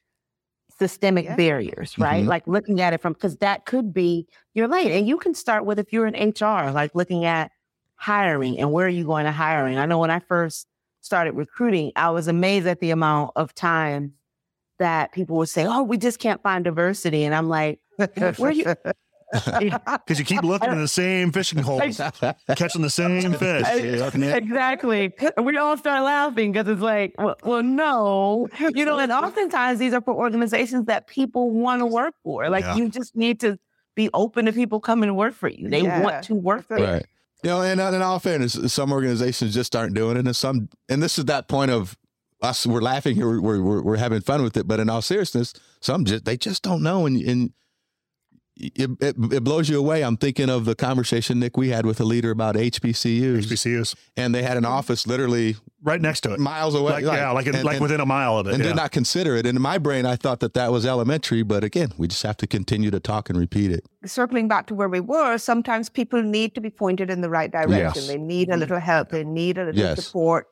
[0.78, 1.36] Systemic Yeah.
[1.36, 2.24] barriers, right?
[2.24, 2.28] Mhm.
[2.28, 4.90] Like looking at it from because that could be your lane.
[4.90, 7.50] And you can start with if you're in HR, like looking at
[7.96, 9.78] hiring and where are you going to hiring.
[9.78, 10.66] I know when I first
[11.00, 14.14] started recruiting, I was amazed at the amount of time
[14.78, 17.24] that people would say, Oh, we just can't find diversity.
[17.24, 17.80] And I'm like,
[18.36, 18.74] where you
[19.42, 22.00] Because you keep looking in the same fishing holes,
[22.56, 23.66] catching the same fish.
[24.14, 25.12] Exactly.
[25.42, 29.92] We all start laughing because it's like, well, well, no, you know, and oftentimes these
[29.92, 32.48] are for organizations that people want to work for.
[32.48, 32.76] Like Yeah.
[32.76, 33.58] you just need to
[33.94, 35.68] be open to people coming to work for you.
[35.68, 36.02] They Yeah.
[36.02, 36.84] want to work for you.
[36.84, 37.06] Right.
[37.42, 40.68] You know, and uh, in all fairness, some organizations just aren't doing it, and some,
[40.88, 41.96] and this is that point of
[42.42, 42.66] us.
[42.66, 46.04] We're laughing here, we're we're, we're having fun with it, but in all seriousness, some
[46.04, 47.52] just they just don't know, and and
[48.58, 50.02] it, it, it blows you away.
[50.02, 54.34] I'm thinking of the conversation Nick we had with a leader about HBCUs, HBCUs and
[54.34, 56.40] they had an office literally right next to it.
[56.40, 58.54] miles away, Like, yeah, like, and- like and- within a mile of it.
[58.54, 58.70] and yeah.
[58.70, 59.44] did not consider it.
[59.46, 62.36] And in my brain, I thought that that was elementary, but again, we just have
[62.38, 63.84] to continue to talk and repeat it.
[64.06, 67.50] circling back to where we were, sometimes people need to be pointed in the right
[67.52, 67.76] direction.
[68.02, 68.06] Yes.
[68.08, 69.10] They need a little help.
[69.10, 70.04] They need a little Yes.
[70.06, 70.46] support.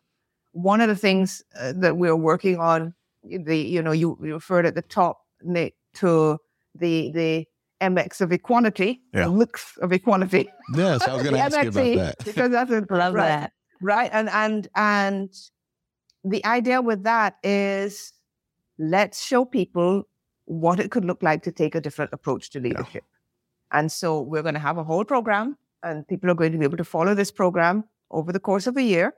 [0.53, 4.67] One of the things uh, that we're working on, the you know, you, you referred
[4.67, 6.39] at the top, Nick, to
[6.75, 7.47] the the
[7.91, 9.25] MX of equality, Yeah.
[9.25, 10.49] the looks of equality.
[10.75, 12.25] Yes, I was going to The ask you about that.
[12.25, 13.53] because that's a, Love right, that.
[13.81, 15.31] right and and and
[16.25, 18.13] the idea with that is
[18.79, 20.03] let's show people
[20.47, 23.05] what it could look like to take a different approach to leadership
[23.73, 26.65] and so we're going to have a whole program and people are going to be
[26.65, 29.15] able to follow this program over the course of a year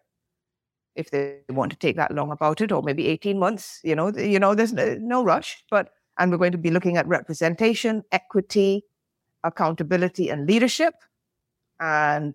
[0.95, 4.09] if they want to take that long about it or maybe 18 months you know
[4.17, 8.03] you know there's no, no rush but and we're going to be looking at representation
[8.13, 8.85] equity
[9.45, 10.95] accountability and leadership
[11.81, 12.35] and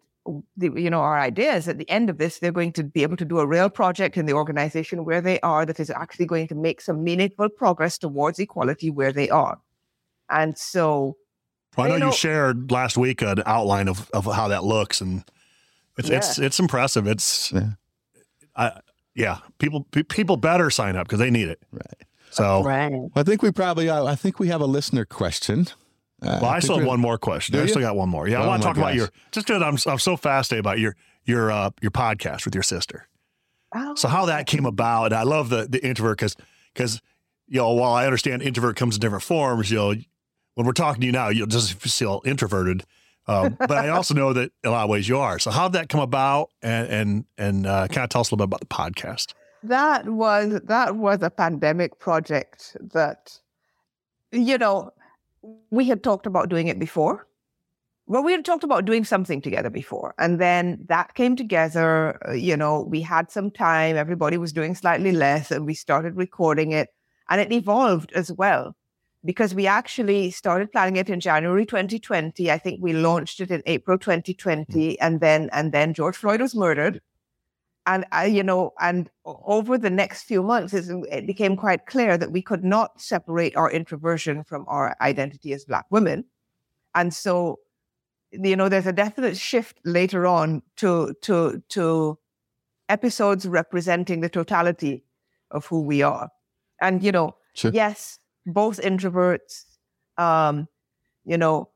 [0.57, 3.03] the, you know, our idea is at the end of this, they're going to be
[3.03, 6.25] able to do a real project in the organization where they are that is actually
[6.25, 9.59] going to make some meaningful progress towards equality where they are.
[10.29, 11.17] And so,
[11.75, 15.01] Well, I know you you, shared last week an outline of, of how that looks,
[15.01, 15.23] and
[15.97, 17.07] it's it's it's impressive.
[17.07, 17.71] It's, Yeah.
[18.55, 18.79] I,
[19.15, 21.61] yeah, people pe- people better sign up because they need it.
[21.71, 22.07] Right.
[22.31, 23.09] So, Right.
[23.15, 25.67] I think we probably, uh, I think we have a listener question.
[26.21, 27.53] Uh, well, I, think still have one more question.
[27.53, 28.27] Do I still got one more.
[28.27, 28.97] Yeah, Oh I want to my talk about gosh.
[28.97, 32.63] your just because I'm I'm so fascinated about your your uh your podcast with your
[32.63, 33.07] sister.
[33.95, 36.35] So how that came about, and I love the the introvert because
[36.73, 37.01] because
[37.47, 39.95] you know while I understand introvert comes in different forms, you know
[40.55, 42.83] when we're talking to you now, you'll just feel introverted.
[43.27, 45.39] Um, but I also know that in a lot of ways you are.
[45.39, 48.35] So how did that come about, and and and uh, kind of tell us a
[48.35, 49.33] little bit about the podcast.
[49.63, 53.39] That was that was a pandemic project that
[54.31, 54.91] you know
[55.69, 57.27] we had talked about doing it before.
[58.07, 62.33] Well we had talked about doing something together before and then that came together uh,
[62.33, 66.71] you know we had some time everybody was doing slightly less and we started recording
[66.71, 66.89] it
[67.29, 68.75] and it evolved as well
[69.23, 73.61] because we actually started planning it in January 2020 i think we launched it in
[73.65, 76.99] April 2020 and then and then George Floyd was murdered
[77.85, 82.31] and I, you know, and over the next few months, it became quite clear that
[82.31, 86.25] we could not separate our introversion from our identity as Black women,
[86.93, 87.59] and so,
[88.31, 92.19] you know, there's a definite shift later on to to to
[92.89, 95.03] episodes representing the totality
[95.49, 96.29] of who we are,
[96.79, 97.71] and you know, Sure.
[97.73, 99.65] yes, both introverts,
[100.17, 100.67] um,
[101.25, 101.69] you know.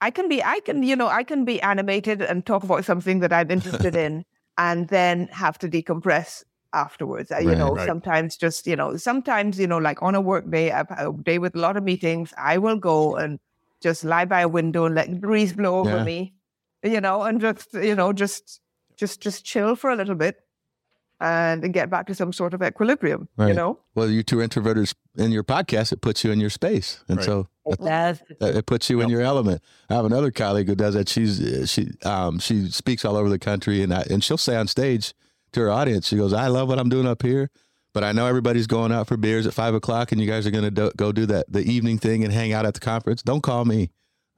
[0.00, 3.18] I can be, I can, you know, I can be animated and talk about something
[3.18, 4.24] that I'm interested in,
[4.58, 6.44] and then have to decompress
[6.74, 7.32] afterwards.
[7.32, 7.86] Uh, You know, Right.
[7.86, 11.38] sometimes just, you know, sometimes, you know, like on a work day, a, a day
[11.38, 13.40] with a lot of meetings, I will go and
[13.82, 16.02] just lie by a window and let the breeze blow over Yeah.
[16.02, 16.34] me,
[16.82, 18.60] you know, and just, you know, just,
[18.96, 20.36] just, just chill for a little bit.
[21.20, 23.28] And get back to some sort of equilibrium.
[23.38, 27.02] You know, Well, you two introverters in your podcast, it puts you in your space,
[27.08, 27.26] and Right.
[27.26, 27.48] so
[27.80, 29.60] That's that- it puts you in your element.
[29.90, 31.08] I have another colleague who does that.
[31.08, 34.56] She's uh, she um she speaks all over the country, and I, and she'll say
[34.56, 35.12] on stage
[35.52, 37.50] to her audience, she goes, "I love what I'm doing up here."
[37.94, 40.50] But I know everybody's going out for beers at five o'clock, and you guys are
[40.50, 43.22] going to do, go do that the evening thing and hang out at the conference.
[43.22, 43.90] Don't call me.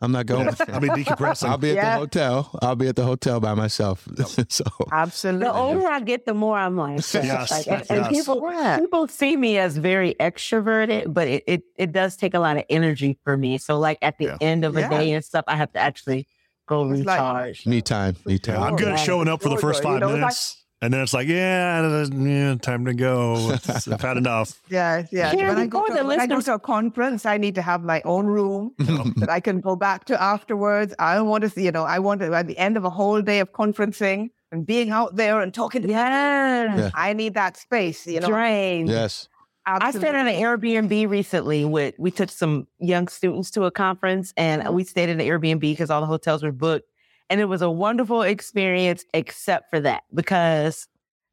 [0.03, 0.49] I'm not going.
[0.49, 1.49] I'll be decompressing.
[1.49, 1.95] I'll be at Yeah.
[1.95, 2.59] the hotel.
[2.63, 4.09] I'll be at the hotel by myself.
[4.49, 5.47] so absolutely.
[5.47, 8.79] the older I get, the more I'm like, Yes, like, and, and people Yeah.
[8.79, 12.65] people see me as very extroverted, but it, it it does take a lot of
[12.71, 13.59] energy for me.
[13.59, 14.39] So like at the Yeah.
[14.41, 14.89] end of the Yeah.
[14.89, 16.27] day and stuff, I have to actually
[16.67, 17.67] go It's like- recharge.
[17.67, 18.63] me time, me time.
[18.63, 20.57] I'm good at showing up for the oh, first five know, like- minutes.
[20.83, 23.51] And then it's like, yeah, yeah, time to go.
[23.53, 24.61] It's- I've had enough.
[24.71, 25.31] Yeah, yeah.
[25.31, 27.63] Karen, when I go to the when I go to a conference, I need to
[27.63, 30.95] have my own room that I can go back to afterwards.
[30.99, 32.91] I don't want to see, you know, I want to at the end of a
[32.91, 36.77] whole day of conferencing and being out there and talking to Yeah.
[36.77, 36.91] Yeah.
[36.95, 38.29] I need that space, you know.
[38.29, 38.89] Drained.
[38.89, 39.29] yes.
[39.67, 44.33] I stayed in an Airbnb recently with we took some young students to a conference
[44.37, 46.87] and we stayed in an Airbnb because all the hotels were booked.
[47.31, 50.87] And it was a wonderful experience except for that because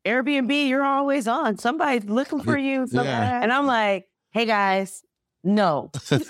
[0.06, 1.58] Airbnb, you're always on.
[1.58, 2.88] Somebody's looking for you.
[2.88, 3.42] Some- Yeah.
[3.44, 5.02] And I'm like, hey guys,
[5.44, 5.90] no.
[5.94, 6.28] Close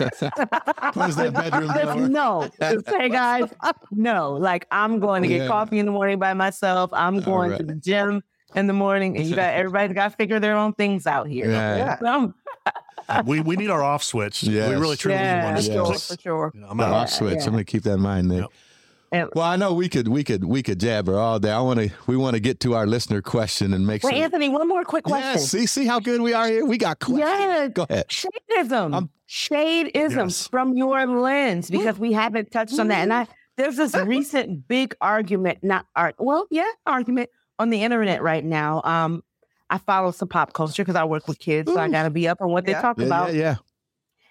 [1.15, 2.09] that bedroom door.
[2.09, 2.49] no.
[2.61, 3.49] Just, hey guys,
[3.91, 4.33] no.
[4.33, 5.47] Like I'm going to get Yeah.
[5.47, 6.91] coffee in the morning by myself.
[6.93, 8.23] I'm going to the gym
[8.55, 9.17] in the morning.
[9.17, 11.49] And you got everybody's got to figure their own things out here.
[11.51, 11.97] Yeah.
[12.05, 12.35] Um,
[13.25, 14.43] We we need our off switch.
[14.43, 15.45] We really truly Yeah.
[15.45, 16.07] want for to Yes.
[16.07, 16.51] sure, for sure.
[16.53, 16.93] You know, I'm The out.
[16.93, 17.35] off switch.
[17.39, 17.43] yeah.
[17.45, 18.41] I'm going to keep that in mind, Nick.
[18.41, 18.51] Yep.
[19.11, 21.51] Well, I know we could, we could, we could jabber all day.
[21.51, 24.11] I want to, we want to get to our listener question and make sure.
[24.11, 24.23] Wait, sure.
[24.25, 25.31] Anthony, one more quick question.
[25.33, 26.65] Yes, see, see how good we are here.
[26.65, 27.21] We got questions.
[27.29, 27.67] Yeah.
[27.69, 28.07] Go ahead.
[28.09, 28.93] Shadeism.
[28.93, 30.47] Um, Shadeism Yes.
[30.47, 33.03] from your lens, because we haven't touched on that.
[33.03, 33.27] And I
[33.57, 37.29] there's this recent big argument, not art, well, yeah, argument
[37.59, 38.81] on the internet right now.
[38.83, 39.23] Um,
[39.69, 42.41] I follow some pop culture because I work with kids, so I gotta be up
[42.41, 42.81] on what they Yeah.
[42.81, 43.33] talk Yeah, about.
[43.33, 43.55] yeah, yeah.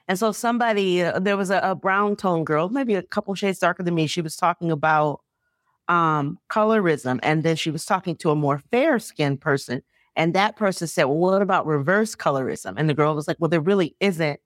[0.09, 3.59] And so somebody, uh, there was a, a brown tone girl, maybe a couple shades
[3.59, 4.07] darker than me.
[4.07, 5.21] She was talking about
[5.89, 9.83] um, colorism, and then she was talking to a more fair skinned person,
[10.15, 13.49] and that person said, "Well, what about reverse colorism?" And the girl was like, "Well,
[13.49, 14.41] there really isn't."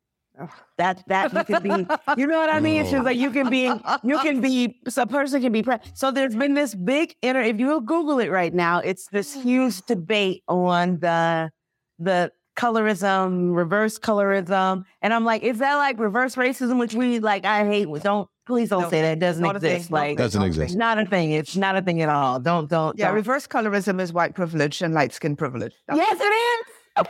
[0.79, 1.87] That that you can be,
[2.17, 2.85] you know what I mean?
[2.87, 3.71] She's like, you can be,
[4.03, 5.63] you can be, so a person can be.
[5.63, 7.43] Pre- so there's been this big inter.
[7.43, 11.51] If you Google it right now, it's this huge debate on the
[11.99, 14.85] the colorism, reverse colorism.
[15.03, 17.89] And I'm like, is that like reverse racism, which we like, I hate.
[18.03, 19.13] Don't, please don't No, say that.
[19.13, 19.91] It doesn't not thing, exist.
[19.91, 20.73] Like, thing, Doesn't exist.
[20.73, 21.33] it's not a thing.
[21.33, 22.39] It's not a thing at all.
[22.39, 22.99] Don't, don't.
[22.99, 23.15] Yeah, don't.
[23.15, 25.75] reverse colorism is white privilege and light skin privilege.
[25.89, 26.67] That's- Yes, it is.
[27.01, 27.09] and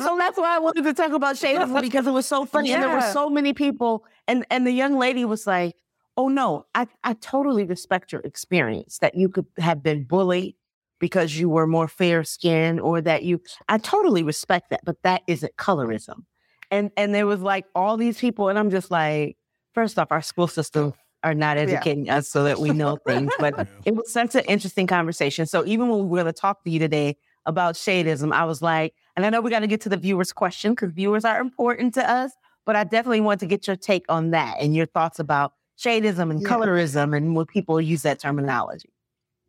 [0.00, 2.72] so that's why I wanted to talk about shadeism because it was so funny.
[2.72, 4.04] And there were so many people.
[4.28, 5.74] And and the young lady was like,
[6.16, 10.54] Oh no, I, I totally respect your experience that you could have been bullied
[11.02, 15.22] because you were more fair skinned or that you I totally respect that, but that
[15.26, 16.26] isn't colorism.
[16.70, 19.36] And and there was like all these people, and I'm just like,
[19.74, 20.94] first off, our school systems
[21.24, 23.32] are not educating us so that we know things.
[23.40, 25.44] But it was such an interesting conversation.
[25.46, 28.62] So even when we were going to talk to you today about shadeism, I was
[28.62, 31.40] like, and I know we got to get to the viewers' question because viewers are
[31.40, 32.30] important to us,
[32.64, 36.30] but I definitely want to get your take on that and your thoughts about shadeism
[36.30, 36.48] and Yeah.
[36.48, 38.90] colorism and when people use that terminology.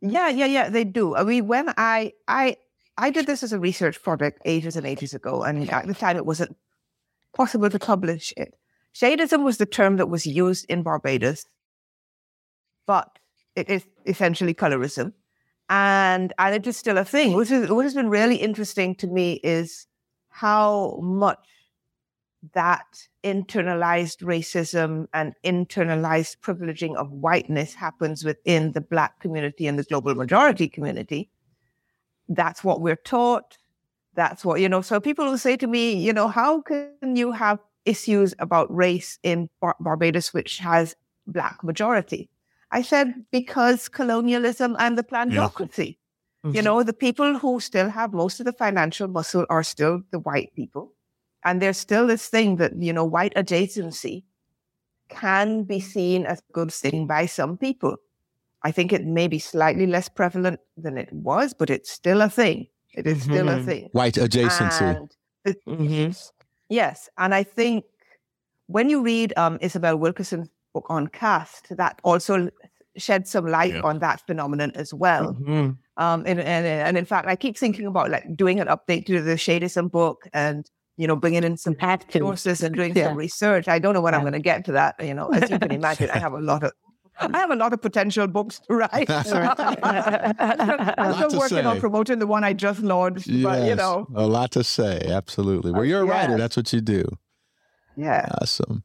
[0.06, 1.16] Yeah, yeah, yeah, they do.
[1.16, 2.56] I mean, when I I
[2.98, 6.16] I did this as a research project ages and ages ago, and at the time
[6.16, 6.56] it wasn't
[7.34, 8.54] possible to publish it.
[8.94, 11.46] Shadeism was the term that was used in Barbados,
[12.86, 13.18] but
[13.56, 15.12] it is essentially colorism,
[15.70, 17.32] and and it is still a thing.
[17.32, 19.86] Which is what has been really interesting to me is
[20.28, 21.38] how much
[22.52, 29.84] that internalized racism and internalized privileging of whiteness happens within the Black community and the
[29.84, 31.30] global majority community.
[32.28, 33.56] That's what we're taught.
[34.14, 37.32] That's what, you know, so people will say to me, you know, how can you
[37.32, 40.94] have issues about race in Bar- Barbados, which has
[41.26, 42.28] Black majority?
[42.70, 45.98] I said, because colonialism and the plantocracy.
[46.52, 50.18] You know, the people who still have most of the financial muscle are still the
[50.18, 50.92] white people.
[51.44, 54.24] And there's still this thing that, you know, white adjacency
[55.08, 57.96] can be seen as a good thing by some people.
[58.62, 62.30] I think it may be slightly less prevalent than it was, but it's still a
[62.30, 62.66] thing.
[62.94, 63.64] It is still a Mhm.
[63.64, 63.88] thing.
[63.92, 64.96] White adjacency.
[65.44, 66.30] And Mhm.
[66.70, 67.84] Yes, and I think
[68.66, 72.48] when you read um, Isabel Wilkerson's book on caste, that also
[72.96, 73.82] shed some light Yeah.
[73.82, 75.34] on that phenomenon as well.
[75.34, 75.76] Mhm.
[75.98, 79.20] Um, and, and and in fact, I keep thinking about like doing an update to
[79.20, 82.18] the Shadeism book and you know bringing in some Have to.
[82.18, 83.08] sources and doing Yeah.
[83.08, 83.68] some research.
[83.68, 84.96] I don't know when I'm going to get to that.
[85.02, 86.72] You know, as you can imagine, I have a lot of
[87.18, 89.08] I have a lot of potential books to write.
[89.08, 89.24] I'm
[91.12, 93.28] Lot still to working on promoting the one I just launched.
[93.42, 95.00] But you know, a lot to say.
[95.06, 95.72] Absolutely.
[95.72, 96.36] Well, you're a writer.
[96.36, 97.04] That's what you do.
[97.96, 98.28] yeah.
[98.40, 98.84] Awesome.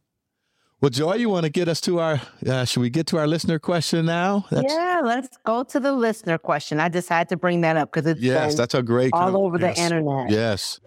[0.82, 2.22] Well, Joy, you want to get us to our?
[2.47, 4.45] Uh, should we get to our listener question now?
[4.49, 6.80] That's, yeah, let's go to the listener question.
[6.80, 9.12] I just had to bring that up because it's Yes, been that's a great.
[9.12, 9.76] all com- over yes.
[9.76, 10.30] the internet.
[10.30, 10.80] Yes.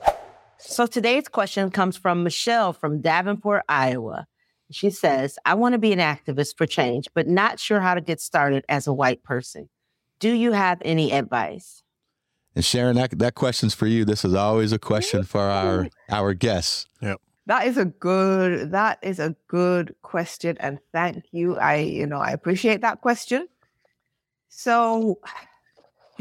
[0.64, 4.26] So today's question comes from Michelle from Davenport, Iowa.
[4.70, 8.00] She says, I want to be an activist for change, but not sure how to
[8.00, 9.68] get started as a white person.
[10.18, 11.82] Do you have any advice?
[12.54, 14.04] And Sharon, that that question's for you.
[14.04, 16.86] This is always a question for our our guests.
[17.00, 17.20] Yep.
[17.46, 21.56] That is a good that is a good question and thank you.
[21.56, 23.48] I you know, I appreciate that question.
[24.48, 25.18] So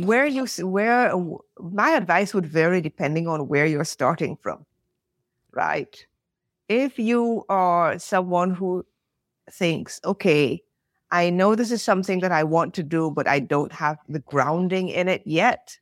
[0.06, 1.14] where you where
[1.60, 4.66] my advice would vary depending on where you're starting from.
[5.54, 6.06] Right?
[6.70, 8.86] If you are someone who
[9.52, 10.62] thinks, okay,
[11.12, 14.20] I know this is something that I want to do but I don't have the
[14.20, 15.78] grounding in it yet,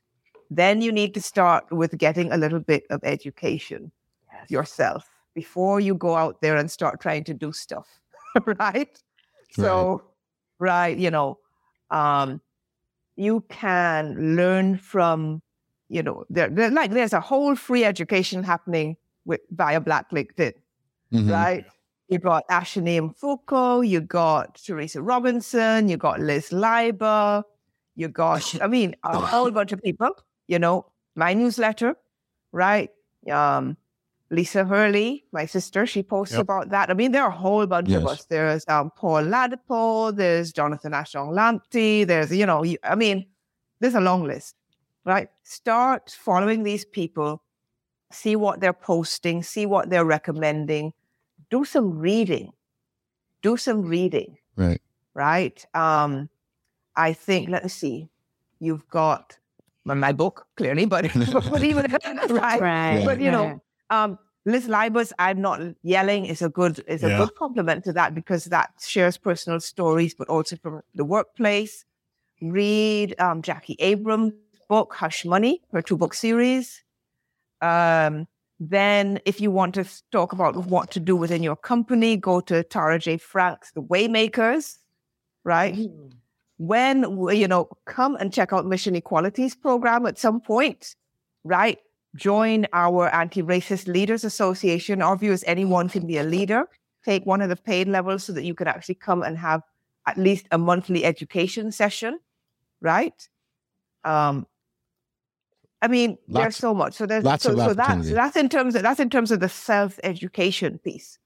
[0.50, 3.92] then you need to start with getting a little bit of education
[4.48, 8.00] yourself before you go out there and start trying to do stuff
[8.58, 9.00] right
[9.52, 10.02] so
[10.58, 11.38] right you know
[11.90, 12.40] um
[13.16, 15.42] you can learn from
[15.88, 20.52] you know there, there like there's a whole free education happening with via black linkedin
[21.12, 21.30] Mhm.
[21.32, 21.64] right
[22.08, 27.44] you got Ashani Foucault, you got Teresa Robinson, you got Liz Leiba,
[27.94, 30.10] you got, I mean, a whole bunch of people,
[30.48, 31.94] you know, my newsletter,
[32.52, 32.90] right?
[33.30, 33.76] Um,
[34.32, 36.42] Lisa Hurley, my sister, she posts Yep.
[36.42, 36.88] about that.
[36.90, 38.24] I mean, there are a whole bunch of us.
[38.26, 43.26] There's um, Paul Ladipo, there's Jonathan Ashong Lamptey, there's, you know, you, I mean,
[43.80, 44.54] there's a long list,
[45.04, 45.28] right?
[45.42, 47.42] Start following these people,
[48.12, 50.92] see what they're posting, see what they're recommending,
[51.50, 52.52] do some reading,
[53.42, 54.80] do some reading, Right.
[55.14, 55.66] right?
[55.74, 56.28] Um,
[56.94, 58.08] I think, let me see,
[58.60, 59.36] you've got
[59.84, 61.06] my, my book, clearly, but,
[61.50, 61.90] but even,
[62.28, 62.60] right?
[62.60, 63.02] Right.
[63.04, 63.60] But, you know,
[63.90, 67.18] um, Liz Leiba's, I'm not yelling, is a good is a Yeah.
[67.18, 71.84] good compliment to that because that shares personal stories, but also from the workplace.
[72.40, 74.32] Read um, Jackie Abrams'
[74.68, 76.82] book, Hush Money, her two book series.
[77.60, 78.26] Um,
[78.58, 82.62] then, if you want to talk about what to do within your company, go to
[82.62, 83.18] Tara J.
[83.18, 84.78] Frank's The Waymakers,
[85.44, 85.76] right?
[86.58, 90.94] When, you know, come and check out Mission Equalities program at some point,
[91.44, 91.78] right?
[92.16, 95.00] Join our Anti Racist Leaders Association.
[95.00, 96.68] Our view is anyone can be a leader.
[97.04, 99.62] Take one of the paid levels so that you can actually come and have
[100.06, 102.18] at least a monthly education session,
[102.80, 103.28] right?
[104.04, 104.46] Um,
[105.82, 106.94] I mean, there's so much.
[106.94, 108.14] So there's lots so, of so that's opportunity.
[108.14, 111.18] that's in terms of that's in terms of the self education piece.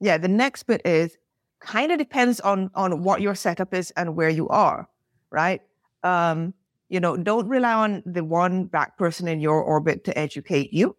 [0.00, 1.16] Yeah, the next bit is
[1.60, 4.88] kind of depends on on what your setup is and where you are,
[5.30, 5.62] right?
[6.02, 6.54] Um,
[6.90, 10.96] you know, don't rely on the one black person in your orbit to educate you.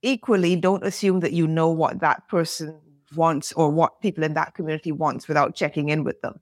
[0.00, 2.80] Equally, don't assume that you know what that person
[3.16, 6.40] wants or what people in that community wants without checking in with them.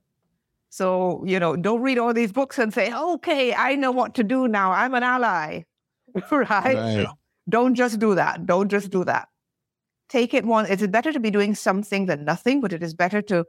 [0.69, 4.23] So, you know, don't read all these books and say, okay, I know what to
[4.23, 4.71] do now.
[4.71, 5.63] I'm an ally.
[6.31, 6.47] right?
[6.49, 7.07] Right.
[7.49, 8.45] Don't just do that.
[8.45, 9.27] Don't just do that.
[10.07, 10.67] Take it one.
[10.67, 13.45] It's better to be doing something than nothing, but it is better to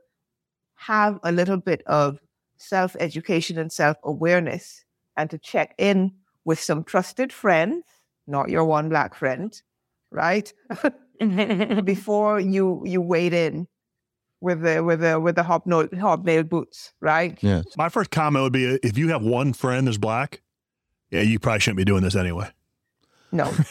[0.76, 2.18] have a little bit of
[2.60, 4.84] self education and self awareness
[5.16, 6.12] and to check in
[6.44, 7.84] with some trusted friends,
[8.26, 9.60] not your one black friend,
[10.10, 10.52] right?
[11.84, 13.68] Before you you wade in
[14.40, 17.38] with the with the with the hobnail hobnail boots, right?
[17.42, 17.66] Yes.
[17.76, 20.40] My first comment would be if you have one friend that's black,
[21.10, 22.50] yeah, you probably shouldn't be doing this anyway.
[23.32, 23.52] No.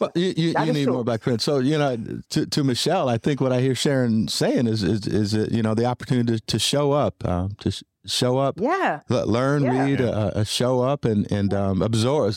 [0.00, 0.92] Well, you, you, you need true.
[0.92, 1.42] more black friends.
[1.42, 1.96] So you know,
[2.30, 5.62] to, to Michelle, I think what I hear Sharon saying is is is uh, you
[5.62, 9.00] know the opportunity to, to show up, um, to sh- show up, Yeah.
[9.08, 9.84] learn, Yeah.
[9.84, 12.34] read, uh, show up, and and um, absorb,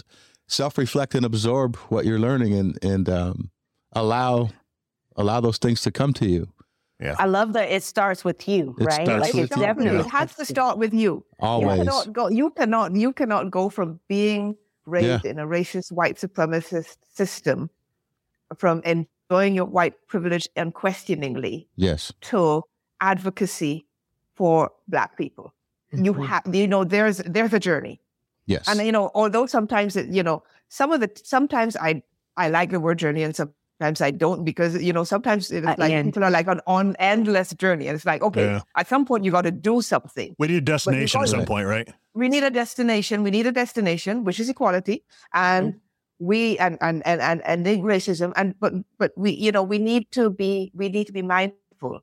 [0.48, 3.52] self reflect, and absorb what you're learning, and and um,
[3.94, 4.50] allow
[5.16, 6.48] allow those things to come to you.
[7.00, 7.16] Yeah.
[7.18, 9.06] I love that it starts with you, It right?
[9.06, 10.06] starts Like with it's you, definitely yeah.
[10.06, 11.26] It has to start with you.
[11.40, 11.80] Always.
[11.80, 12.28] You cannot go.
[12.30, 12.96] You cannot.
[12.96, 14.56] You cannot go from being
[14.86, 17.70] raised in a racist white supremacist system,
[18.58, 22.12] from enjoying your white privilege unquestioningly, Yes.
[22.22, 22.64] to
[23.00, 23.86] advocacy
[24.36, 25.54] for Black people.
[25.94, 26.44] You have.
[26.54, 28.00] You know, there's there's a journey,
[28.46, 28.68] Yes.
[28.68, 32.02] and you know, although sometimes it, you know, some of the sometimes I
[32.38, 35.80] I like the word journey, and sometimes I don't because you know sometimes it's At
[35.80, 36.08] like end.
[36.14, 38.62] people are like on on endless journey, and it's like okay, Yeah.
[38.78, 41.68] at some point you got to do something We need a destination at some point,
[41.68, 41.88] right?
[42.14, 43.24] we need a destination.
[43.24, 45.80] We need a destination, which is equality, and
[46.20, 48.32] we and and and and ending racism.
[48.36, 52.00] And but but we you know we need to be we need to be mindful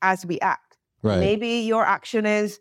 [0.00, 0.76] as we act.
[1.02, 1.18] Right.
[1.18, 2.60] Maybe your action is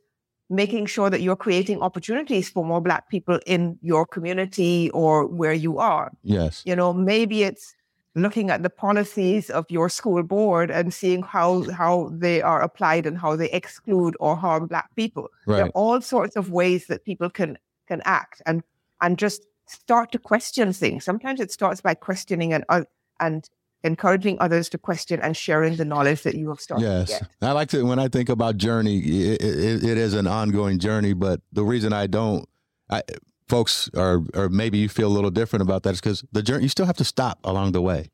[0.51, 5.53] making sure that you're creating opportunities for more Black people in your community or where
[5.53, 6.11] you are.
[6.23, 6.61] Yes.
[6.65, 7.73] You know, maybe it's
[8.15, 13.05] looking at the policies of your school board and seeing how how they are applied
[13.05, 15.29] and how they exclude or harm Black people.
[15.45, 15.57] Right.
[15.57, 18.61] There are all sorts of ways that people can can act and
[18.99, 21.05] and just start to question things.
[21.05, 22.83] Sometimes it starts by questioning and uh,
[23.21, 23.49] and
[23.83, 27.17] encouraging others to question and sharing the knowledge that you have started Yes.
[27.19, 27.29] to get.
[27.49, 31.13] I like to, when I think about journey, it, it, it is an ongoing journey,
[31.13, 32.47] but the reason I don't,
[32.89, 33.01] I,
[33.47, 36.63] folks are, or maybe you feel a little different about that is because the journey,
[36.63, 38.11] you still have to stop along the way.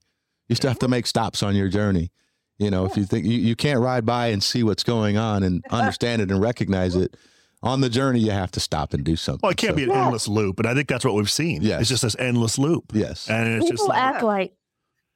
[0.50, 2.12] You still have to make stops on your journey.
[2.58, 5.44] You know, if you think you, you can't ride by and see what's going on
[5.44, 7.16] and understand it and recognize it
[7.62, 9.42] on the journey, you have to stop and do something.
[9.44, 11.62] Well, it can't So, be an endless loop, and I think that's what we've seen.
[11.62, 11.82] Yes.
[11.82, 12.86] It's just this endless loop.
[12.94, 13.30] Yes.
[13.30, 14.54] And it's people just like, act like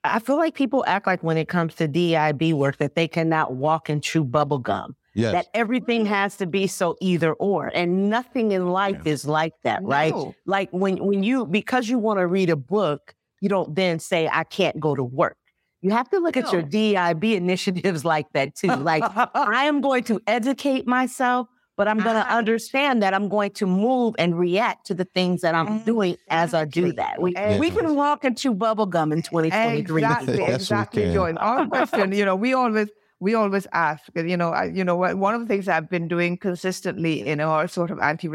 [0.03, 3.53] I feel like people act like when it comes to DIB work that they cannot
[3.53, 4.95] walk and chew bubble gum.
[5.13, 5.33] Yes.
[5.33, 9.83] That everything has to be so either or, and nothing in life is like that,
[9.83, 10.13] right?
[10.45, 14.29] Like when when you because you want to read a book, you don't then say
[14.31, 15.35] I can't go to work.
[15.81, 16.67] You have to look at your No.
[16.69, 18.67] DIB initiatives like that too.
[18.67, 19.03] Like
[19.35, 22.37] I am going to educate myself, but I'm going to Ah.
[22.37, 26.53] understand that I'm going to move and react to the things that I'm doing as
[26.53, 27.21] I do that.
[27.21, 30.01] We, we can walk and chew bubble gum in 2023.
[30.03, 31.13] Exactly, Yes, exactly, can.
[31.13, 31.33] Joy.
[31.33, 35.35] Our question, you know, we always we always ask, you know, I, you know, one
[35.35, 38.27] of the things I've been doing consistently in our sort of anti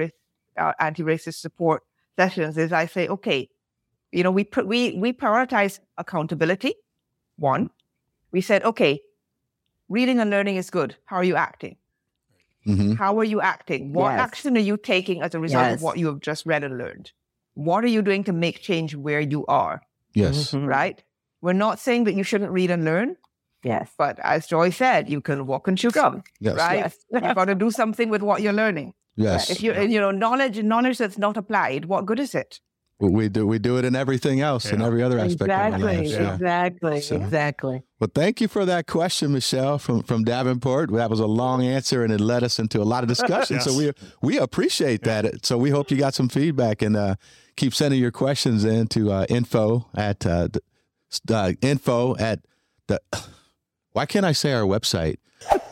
[0.56, 1.82] uh, anti-racist support
[2.16, 3.48] sessions is I say, okay,
[4.12, 6.74] you know, we pr- we we prioritize accountability.
[7.36, 7.70] One,
[8.32, 9.00] we said, okay,
[9.88, 10.96] reading and learning is good.
[11.04, 11.76] How are you acting?
[12.66, 13.92] Hmm How are you acting?
[13.92, 14.20] What Yes.
[14.20, 15.74] action are you taking as a result Yes.
[15.76, 17.12] of what you have just read and learned?
[17.54, 19.82] What are you doing to make change where you are?
[20.14, 20.52] Yes.
[20.52, 20.66] Mhm.
[20.66, 21.02] Right?
[21.42, 23.16] We're not saying that you shouldn't read and learn.
[23.62, 23.90] Yes.
[23.98, 26.56] But as Joy said, you can walk and chew gum, Yes.
[26.56, 26.78] right?
[26.78, 26.96] Yes.
[27.24, 28.94] You've got to do something with what you're learning.
[29.16, 29.48] Yes.
[29.50, 32.60] If you, and, you know, knowledge knowledge that's not applied, what good is it?
[32.98, 34.86] We do we do it in everything else in Yeah.
[34.86, 35.96] every other aspect of our Exactly.
[35.98, 36.12] lives.
[36.12, 36.34] Yeah.
[36.34, 37.00] Exactly.
[37.02, 37.82] So- Exactly.
[38.00, 40.90] Well, thank you for that question, Michelle from from Davenport.
[40.92, 43.60] That was a long answer, and it led us into a lot of discussion.
[43.60, 43.92] So we
[44.22, 45.44] we appreciate that.
[45.44, 47.16] So we hope you got some feedback, and uh,
[47.56, 50.48] keep sending your questions in to uh, info at uh,
[51.30, 52.40] uh, info at
[52.86, 53.00] the.
[53.92, 55.16] Why can't I say our website?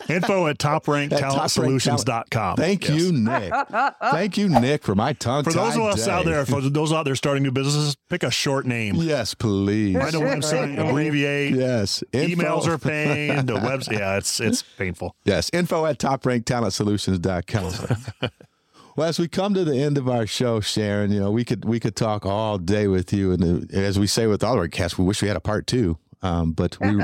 [0.08, 2.56] Info at At Top Rank topranktalentsolutions.com.
[2.56, 3.00] Thank Yes.
[3.00, 3.52] you, Nick.
[4.00, 5.44] Thank you, Nick, for my tongue.
[5.44, 8.30] For those of us out there, for those out there starting new businesses, pick a
[8.30, 8.96] short name.
[8.96, 9.96] yes, please.
[9.96, 11.54] Find a website, abbreviate.
[11.54, 13.46] Yes, Emails are pain.
[13.46, 15.16] The webs, yeah, it's it's painful.
[15.24, 18.30] Yes, info at topranktalentsolutions.com.
[18.96, 21.64] well, as we come to the end of our show, Sharon, you know, we could
[21.64, 23.32] we could talk all day with you.
[23.32, 25.66] And uh, as we say with all our guests, we wish we had a part
[25.66, 25.98] two.
[26.22, 27.02] Um, but we,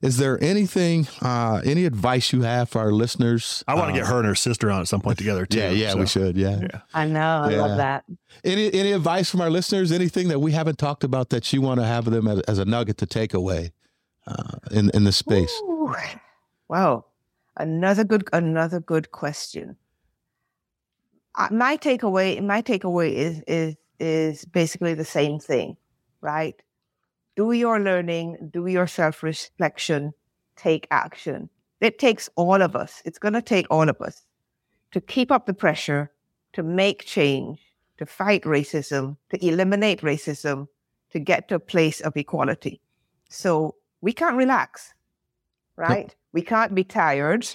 [0.00, 3.64] is there anything, uh, any advice you have for our listeners?
[3.66, 5.58] I want to get her and her sister on at some point together too.
[5.58, 5.98] Yeah, yeah, so.
[5.98, 6.36] we should.
[6.36, 6.60] Yeah.
[6.60, 6.80] Yeah.
[6.94, 7.42] I know.
[7.44, 7.60] I Yeah.
[7.62, 8.04] love that.
[8.44, 9.90] Any any advice from our listeners?
[9.90, 12.64] Anything that we haven't talked about that you want to have them as, as a
[12.64, 13.72] nugget to take away
[14.26, 15.52] uh, in in the space?
[15.64, 15.92] Ooh.
[16.68, 17.06] Wow,
[17.56, 19.76] another good another good question.
[21.34, 25.76] Uh, my takeaway my takeaway is is is basically the same thing,
[26.20, 26.54] right?
[27.38, 30.12] Do your learning, do your self reflection,
[30.56, 31.48] take action.
[31.80, 33.00] It takes all of us.
[33.04, 34.26] It's going to take all of us
[34.90, 36.10] to keep up the pressure,
[36.54, 37.60] to make change,
[37.98, 40.66] to fight racism, to eliminate racism,
[41.10, 42.80] to get to a place of equality.
[43.28, 44.92] So we can't relax,
[45.76, 46.12] right?
[46.32, 47.46] We can't be tired,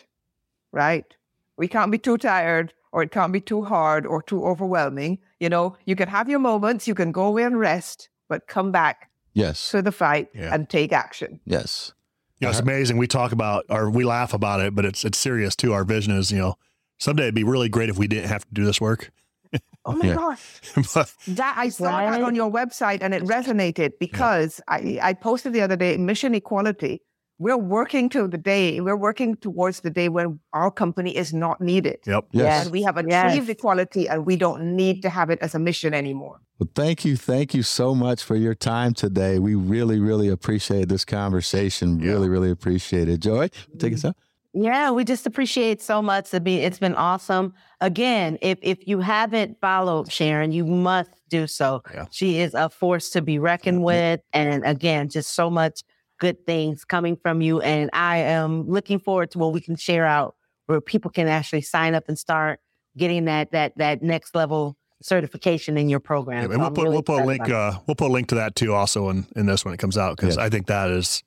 [0.71, 1.13] right?
[1.57, 5.19] We can't be too tired or it can't be too hard or too overwhelming.
[5.41, 8.71] You know, you can have your moments, you can go away and rest, but come
[8.71, 9.71] back Yes.
[9.71, 10.53] to the fight Yeah.
[10.53, 11.39] and take action.
[11.45, 11.93] Yes.
[12.39, 12.69] You know, it's Uh-huh.
[12.71, 12.97] amazing.
[12.97, 15.73] We talk about, or we laugh about it, but it's it's serious too.
[15.73, 16.55] Our vision is, you know,
[16.99, 19.11] someday it'd be really great if we didn't have to do this work.
[19.85, 20.15] Oh my Yeah.
[20.15, 20.61] gosh.
[20.93, 25.51] but That I saw that on your website and it resonated because I, I posted
[25.51, 27.01] the other day mission equality.
[27.43, 31.59] We're working to the day, we're working towards the day when our company is not
[31.59, 31.99] needed.
[32.05, 32.23] yep.
[32.31, 32.63] Yes.
[32.63, 33.49] And we have achieved Yes.
[33.49, 36.39] equality and we don't need to have it as a mission anymore.
[36.57, 37.17] Well, thank you.
[37.17, 39.39] Thank you so much for your time today.
[39.39, 41.99] We really, really appreciate this conversation.
[41.99, 42.11] Yeah.
[42.11, 43.19] Really, really appreciate it.
[43.19, 44.07] Joy, take us mm-hmm.
[44.07, 44.15] out.
[44.53, 46.29] Yeah, we just appreciate so much.
[46.29, 47.55] To be, it's been awesome.
[47.81, 51.81] Again, if if you haven't followed Sharon, you must do so.
[51.93, 52.05] Yeah.
[52.11, 55.81] She is a force to be reckoned with, and again, just so much
[56.23, 57.59] good things coming from you.
[57.61, 60.35] And I am looking forward to what we can share out,
[60.67, 62.59] where people can actually sign up and start
[62.97, 66.37] getting that that that next level certification in your program.
[66.43, 68.13] Yeah, So and we'll I'm put really we'll put a link uh, we'll put a
[68.13, 70.43] link to that too also in, in this when it comes out because Yeah.
[70.45, 71.23] I think that is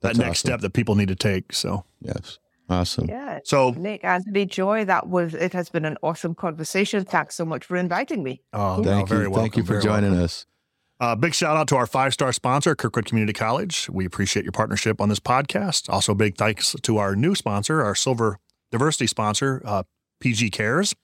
[0.00, 0.48] that next awesome.
[0.48, 1.52] step that people need to take.
[1.52, 2.38] So Yes.
[2.70, 3.06] Awesome.
[3.06, 3.40] Yeah.
[3.44, 7.04] So, Nick, Anthony, Joy, that was, it has been an awesome conversation.
[7.04, 8.40] Thanks so much for inviting me.
[8.54, 9.06] oh, Thank no, you.
[9.06, 9.42] very welcome.
[9.42, 10.24] Thank you for very joining welcome.
[10.24, 10.46] us.
[11.00, 13.88] Uh, big shout out to our five star sponsor, Kirkwood Community College.
[13.90, 15.88] We appreciate your partnership on this podcast.
[15.88, 18.38] Also, big thanks to our new sponsor, our silver
[18.70, 19.82] diversity sponsor, uh,
[20.20, 20.94] PG Cares.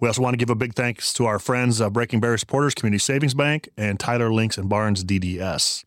[0.00, 2.74] We also want to give a big thanks to our friends, uh, Breaking Barrier Supporters,
[2.74, 5.84] Community Savings Bank, and Tyler Links and Barnes DDS.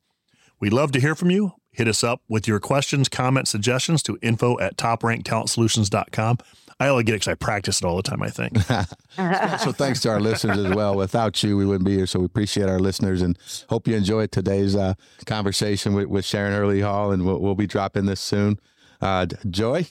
[0.59, 1.53] We'd love to hear from you.
[1.71, 6.37] Hit us up with your questions, comments, suggestions to info at topranktalentsolutions.com.
[6.81, 8.57] I only get it because I practice it all the time, I think.
[9.61, 10.95] So thanks to our listeners as well.
[10.95, 12.07] Without you, we wouldn't be here.
[12.07, 13.37] So we appreciate our listeners and
[13.69, 14.93] hope you enjoyed today's uh,
[15.25, 17.11] conversation with, with Sharon Hurley-Hall.
[17.11, 18.57] And we'll, we'll be dropping this soon.
[19.01, 19.87] Uh, Joy,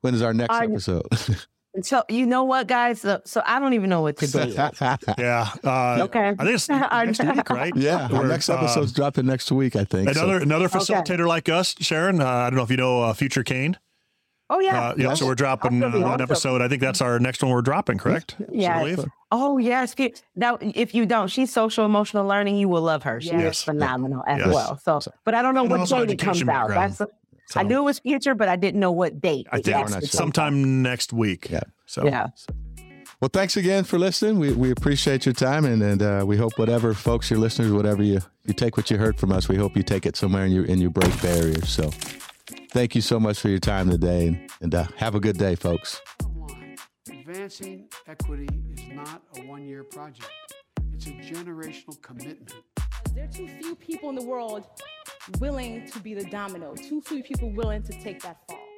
[0.00, 1.06] when is our next Our- episode?
[1.80, 3.00] So you know what, guys?
[3.00, 4.38] So, so I don't even know what to do.
[5.18, 5.48] Yeah.
[5.64, 6.28] Uh, Okay.
[6.28, 7.72] I think it's next week, right?
[7.74, 10.10] yeah, our We're, next um, episode's dropping next week, I think.
[10.12, 12.20] So- Another another facilitator like us, Sharon.
[12.20, 13.78] Uh, I don't know if you know uh, Future Kane.
[14.54, 14.88] Oh, yeah.
[14.90, 16.10] Uh, yeah, so we're dropping uh, Absolutely.
[16.10, 16.60] one episode.
[16.62, 18.36] I think that's our next one we're dropping, correct?
[18.50, 18.78] Yeah.
[18.78, 18.96] I.
[19.30, 19.94] Oh yes.
[20.36, 22.56] Now, if you don't, she's social emotional learning.
[22.56, 23.18] You will love her.
[23.20, 23.58] She Yes.
[23.58, 24.54] is phenomenal as Yes.
[24.54, 24.76] well.
[24.78, 26.46] So, but I don't know And what also date it comes out.
[26.68, 26.92] background.
[26.98, 27.10] That's
[27.46, 29.46] So I knew it was future, but I didn't know what date.
[29.50, 30.18] I think we're actually not comes sure.
[30.18, 30.22] out.
[30.22, 31.48] sometime next week.
[31.50, 31.60] Yeah.
[31.86, 32.26] So Yeah.
[33.22, 34.38] Well, thanks again for listening.
[34.40, 38.02] We, we appreciate your time, and, and uh, we hope whatever folks, your listeners, whatever
[38.02, 40.52] you, you take what you heard from us, we hope you take it somewhere and
[40.52, 41.68] you and you break barriers.
[41.68, 41.90] So,
[42.72, 45.54] thank you so much for your time today, and, and uh, have a good day,
[45.54, 46.00] folks.
[47.10, 50.30] Advancing equity is not a one year project,
[50.92, 52.54] it's a generational commitment.
[53.14, 54.66] There are too few people in the world
[55.38, 58.71] willing to be the domino, too few people willing to take that fall.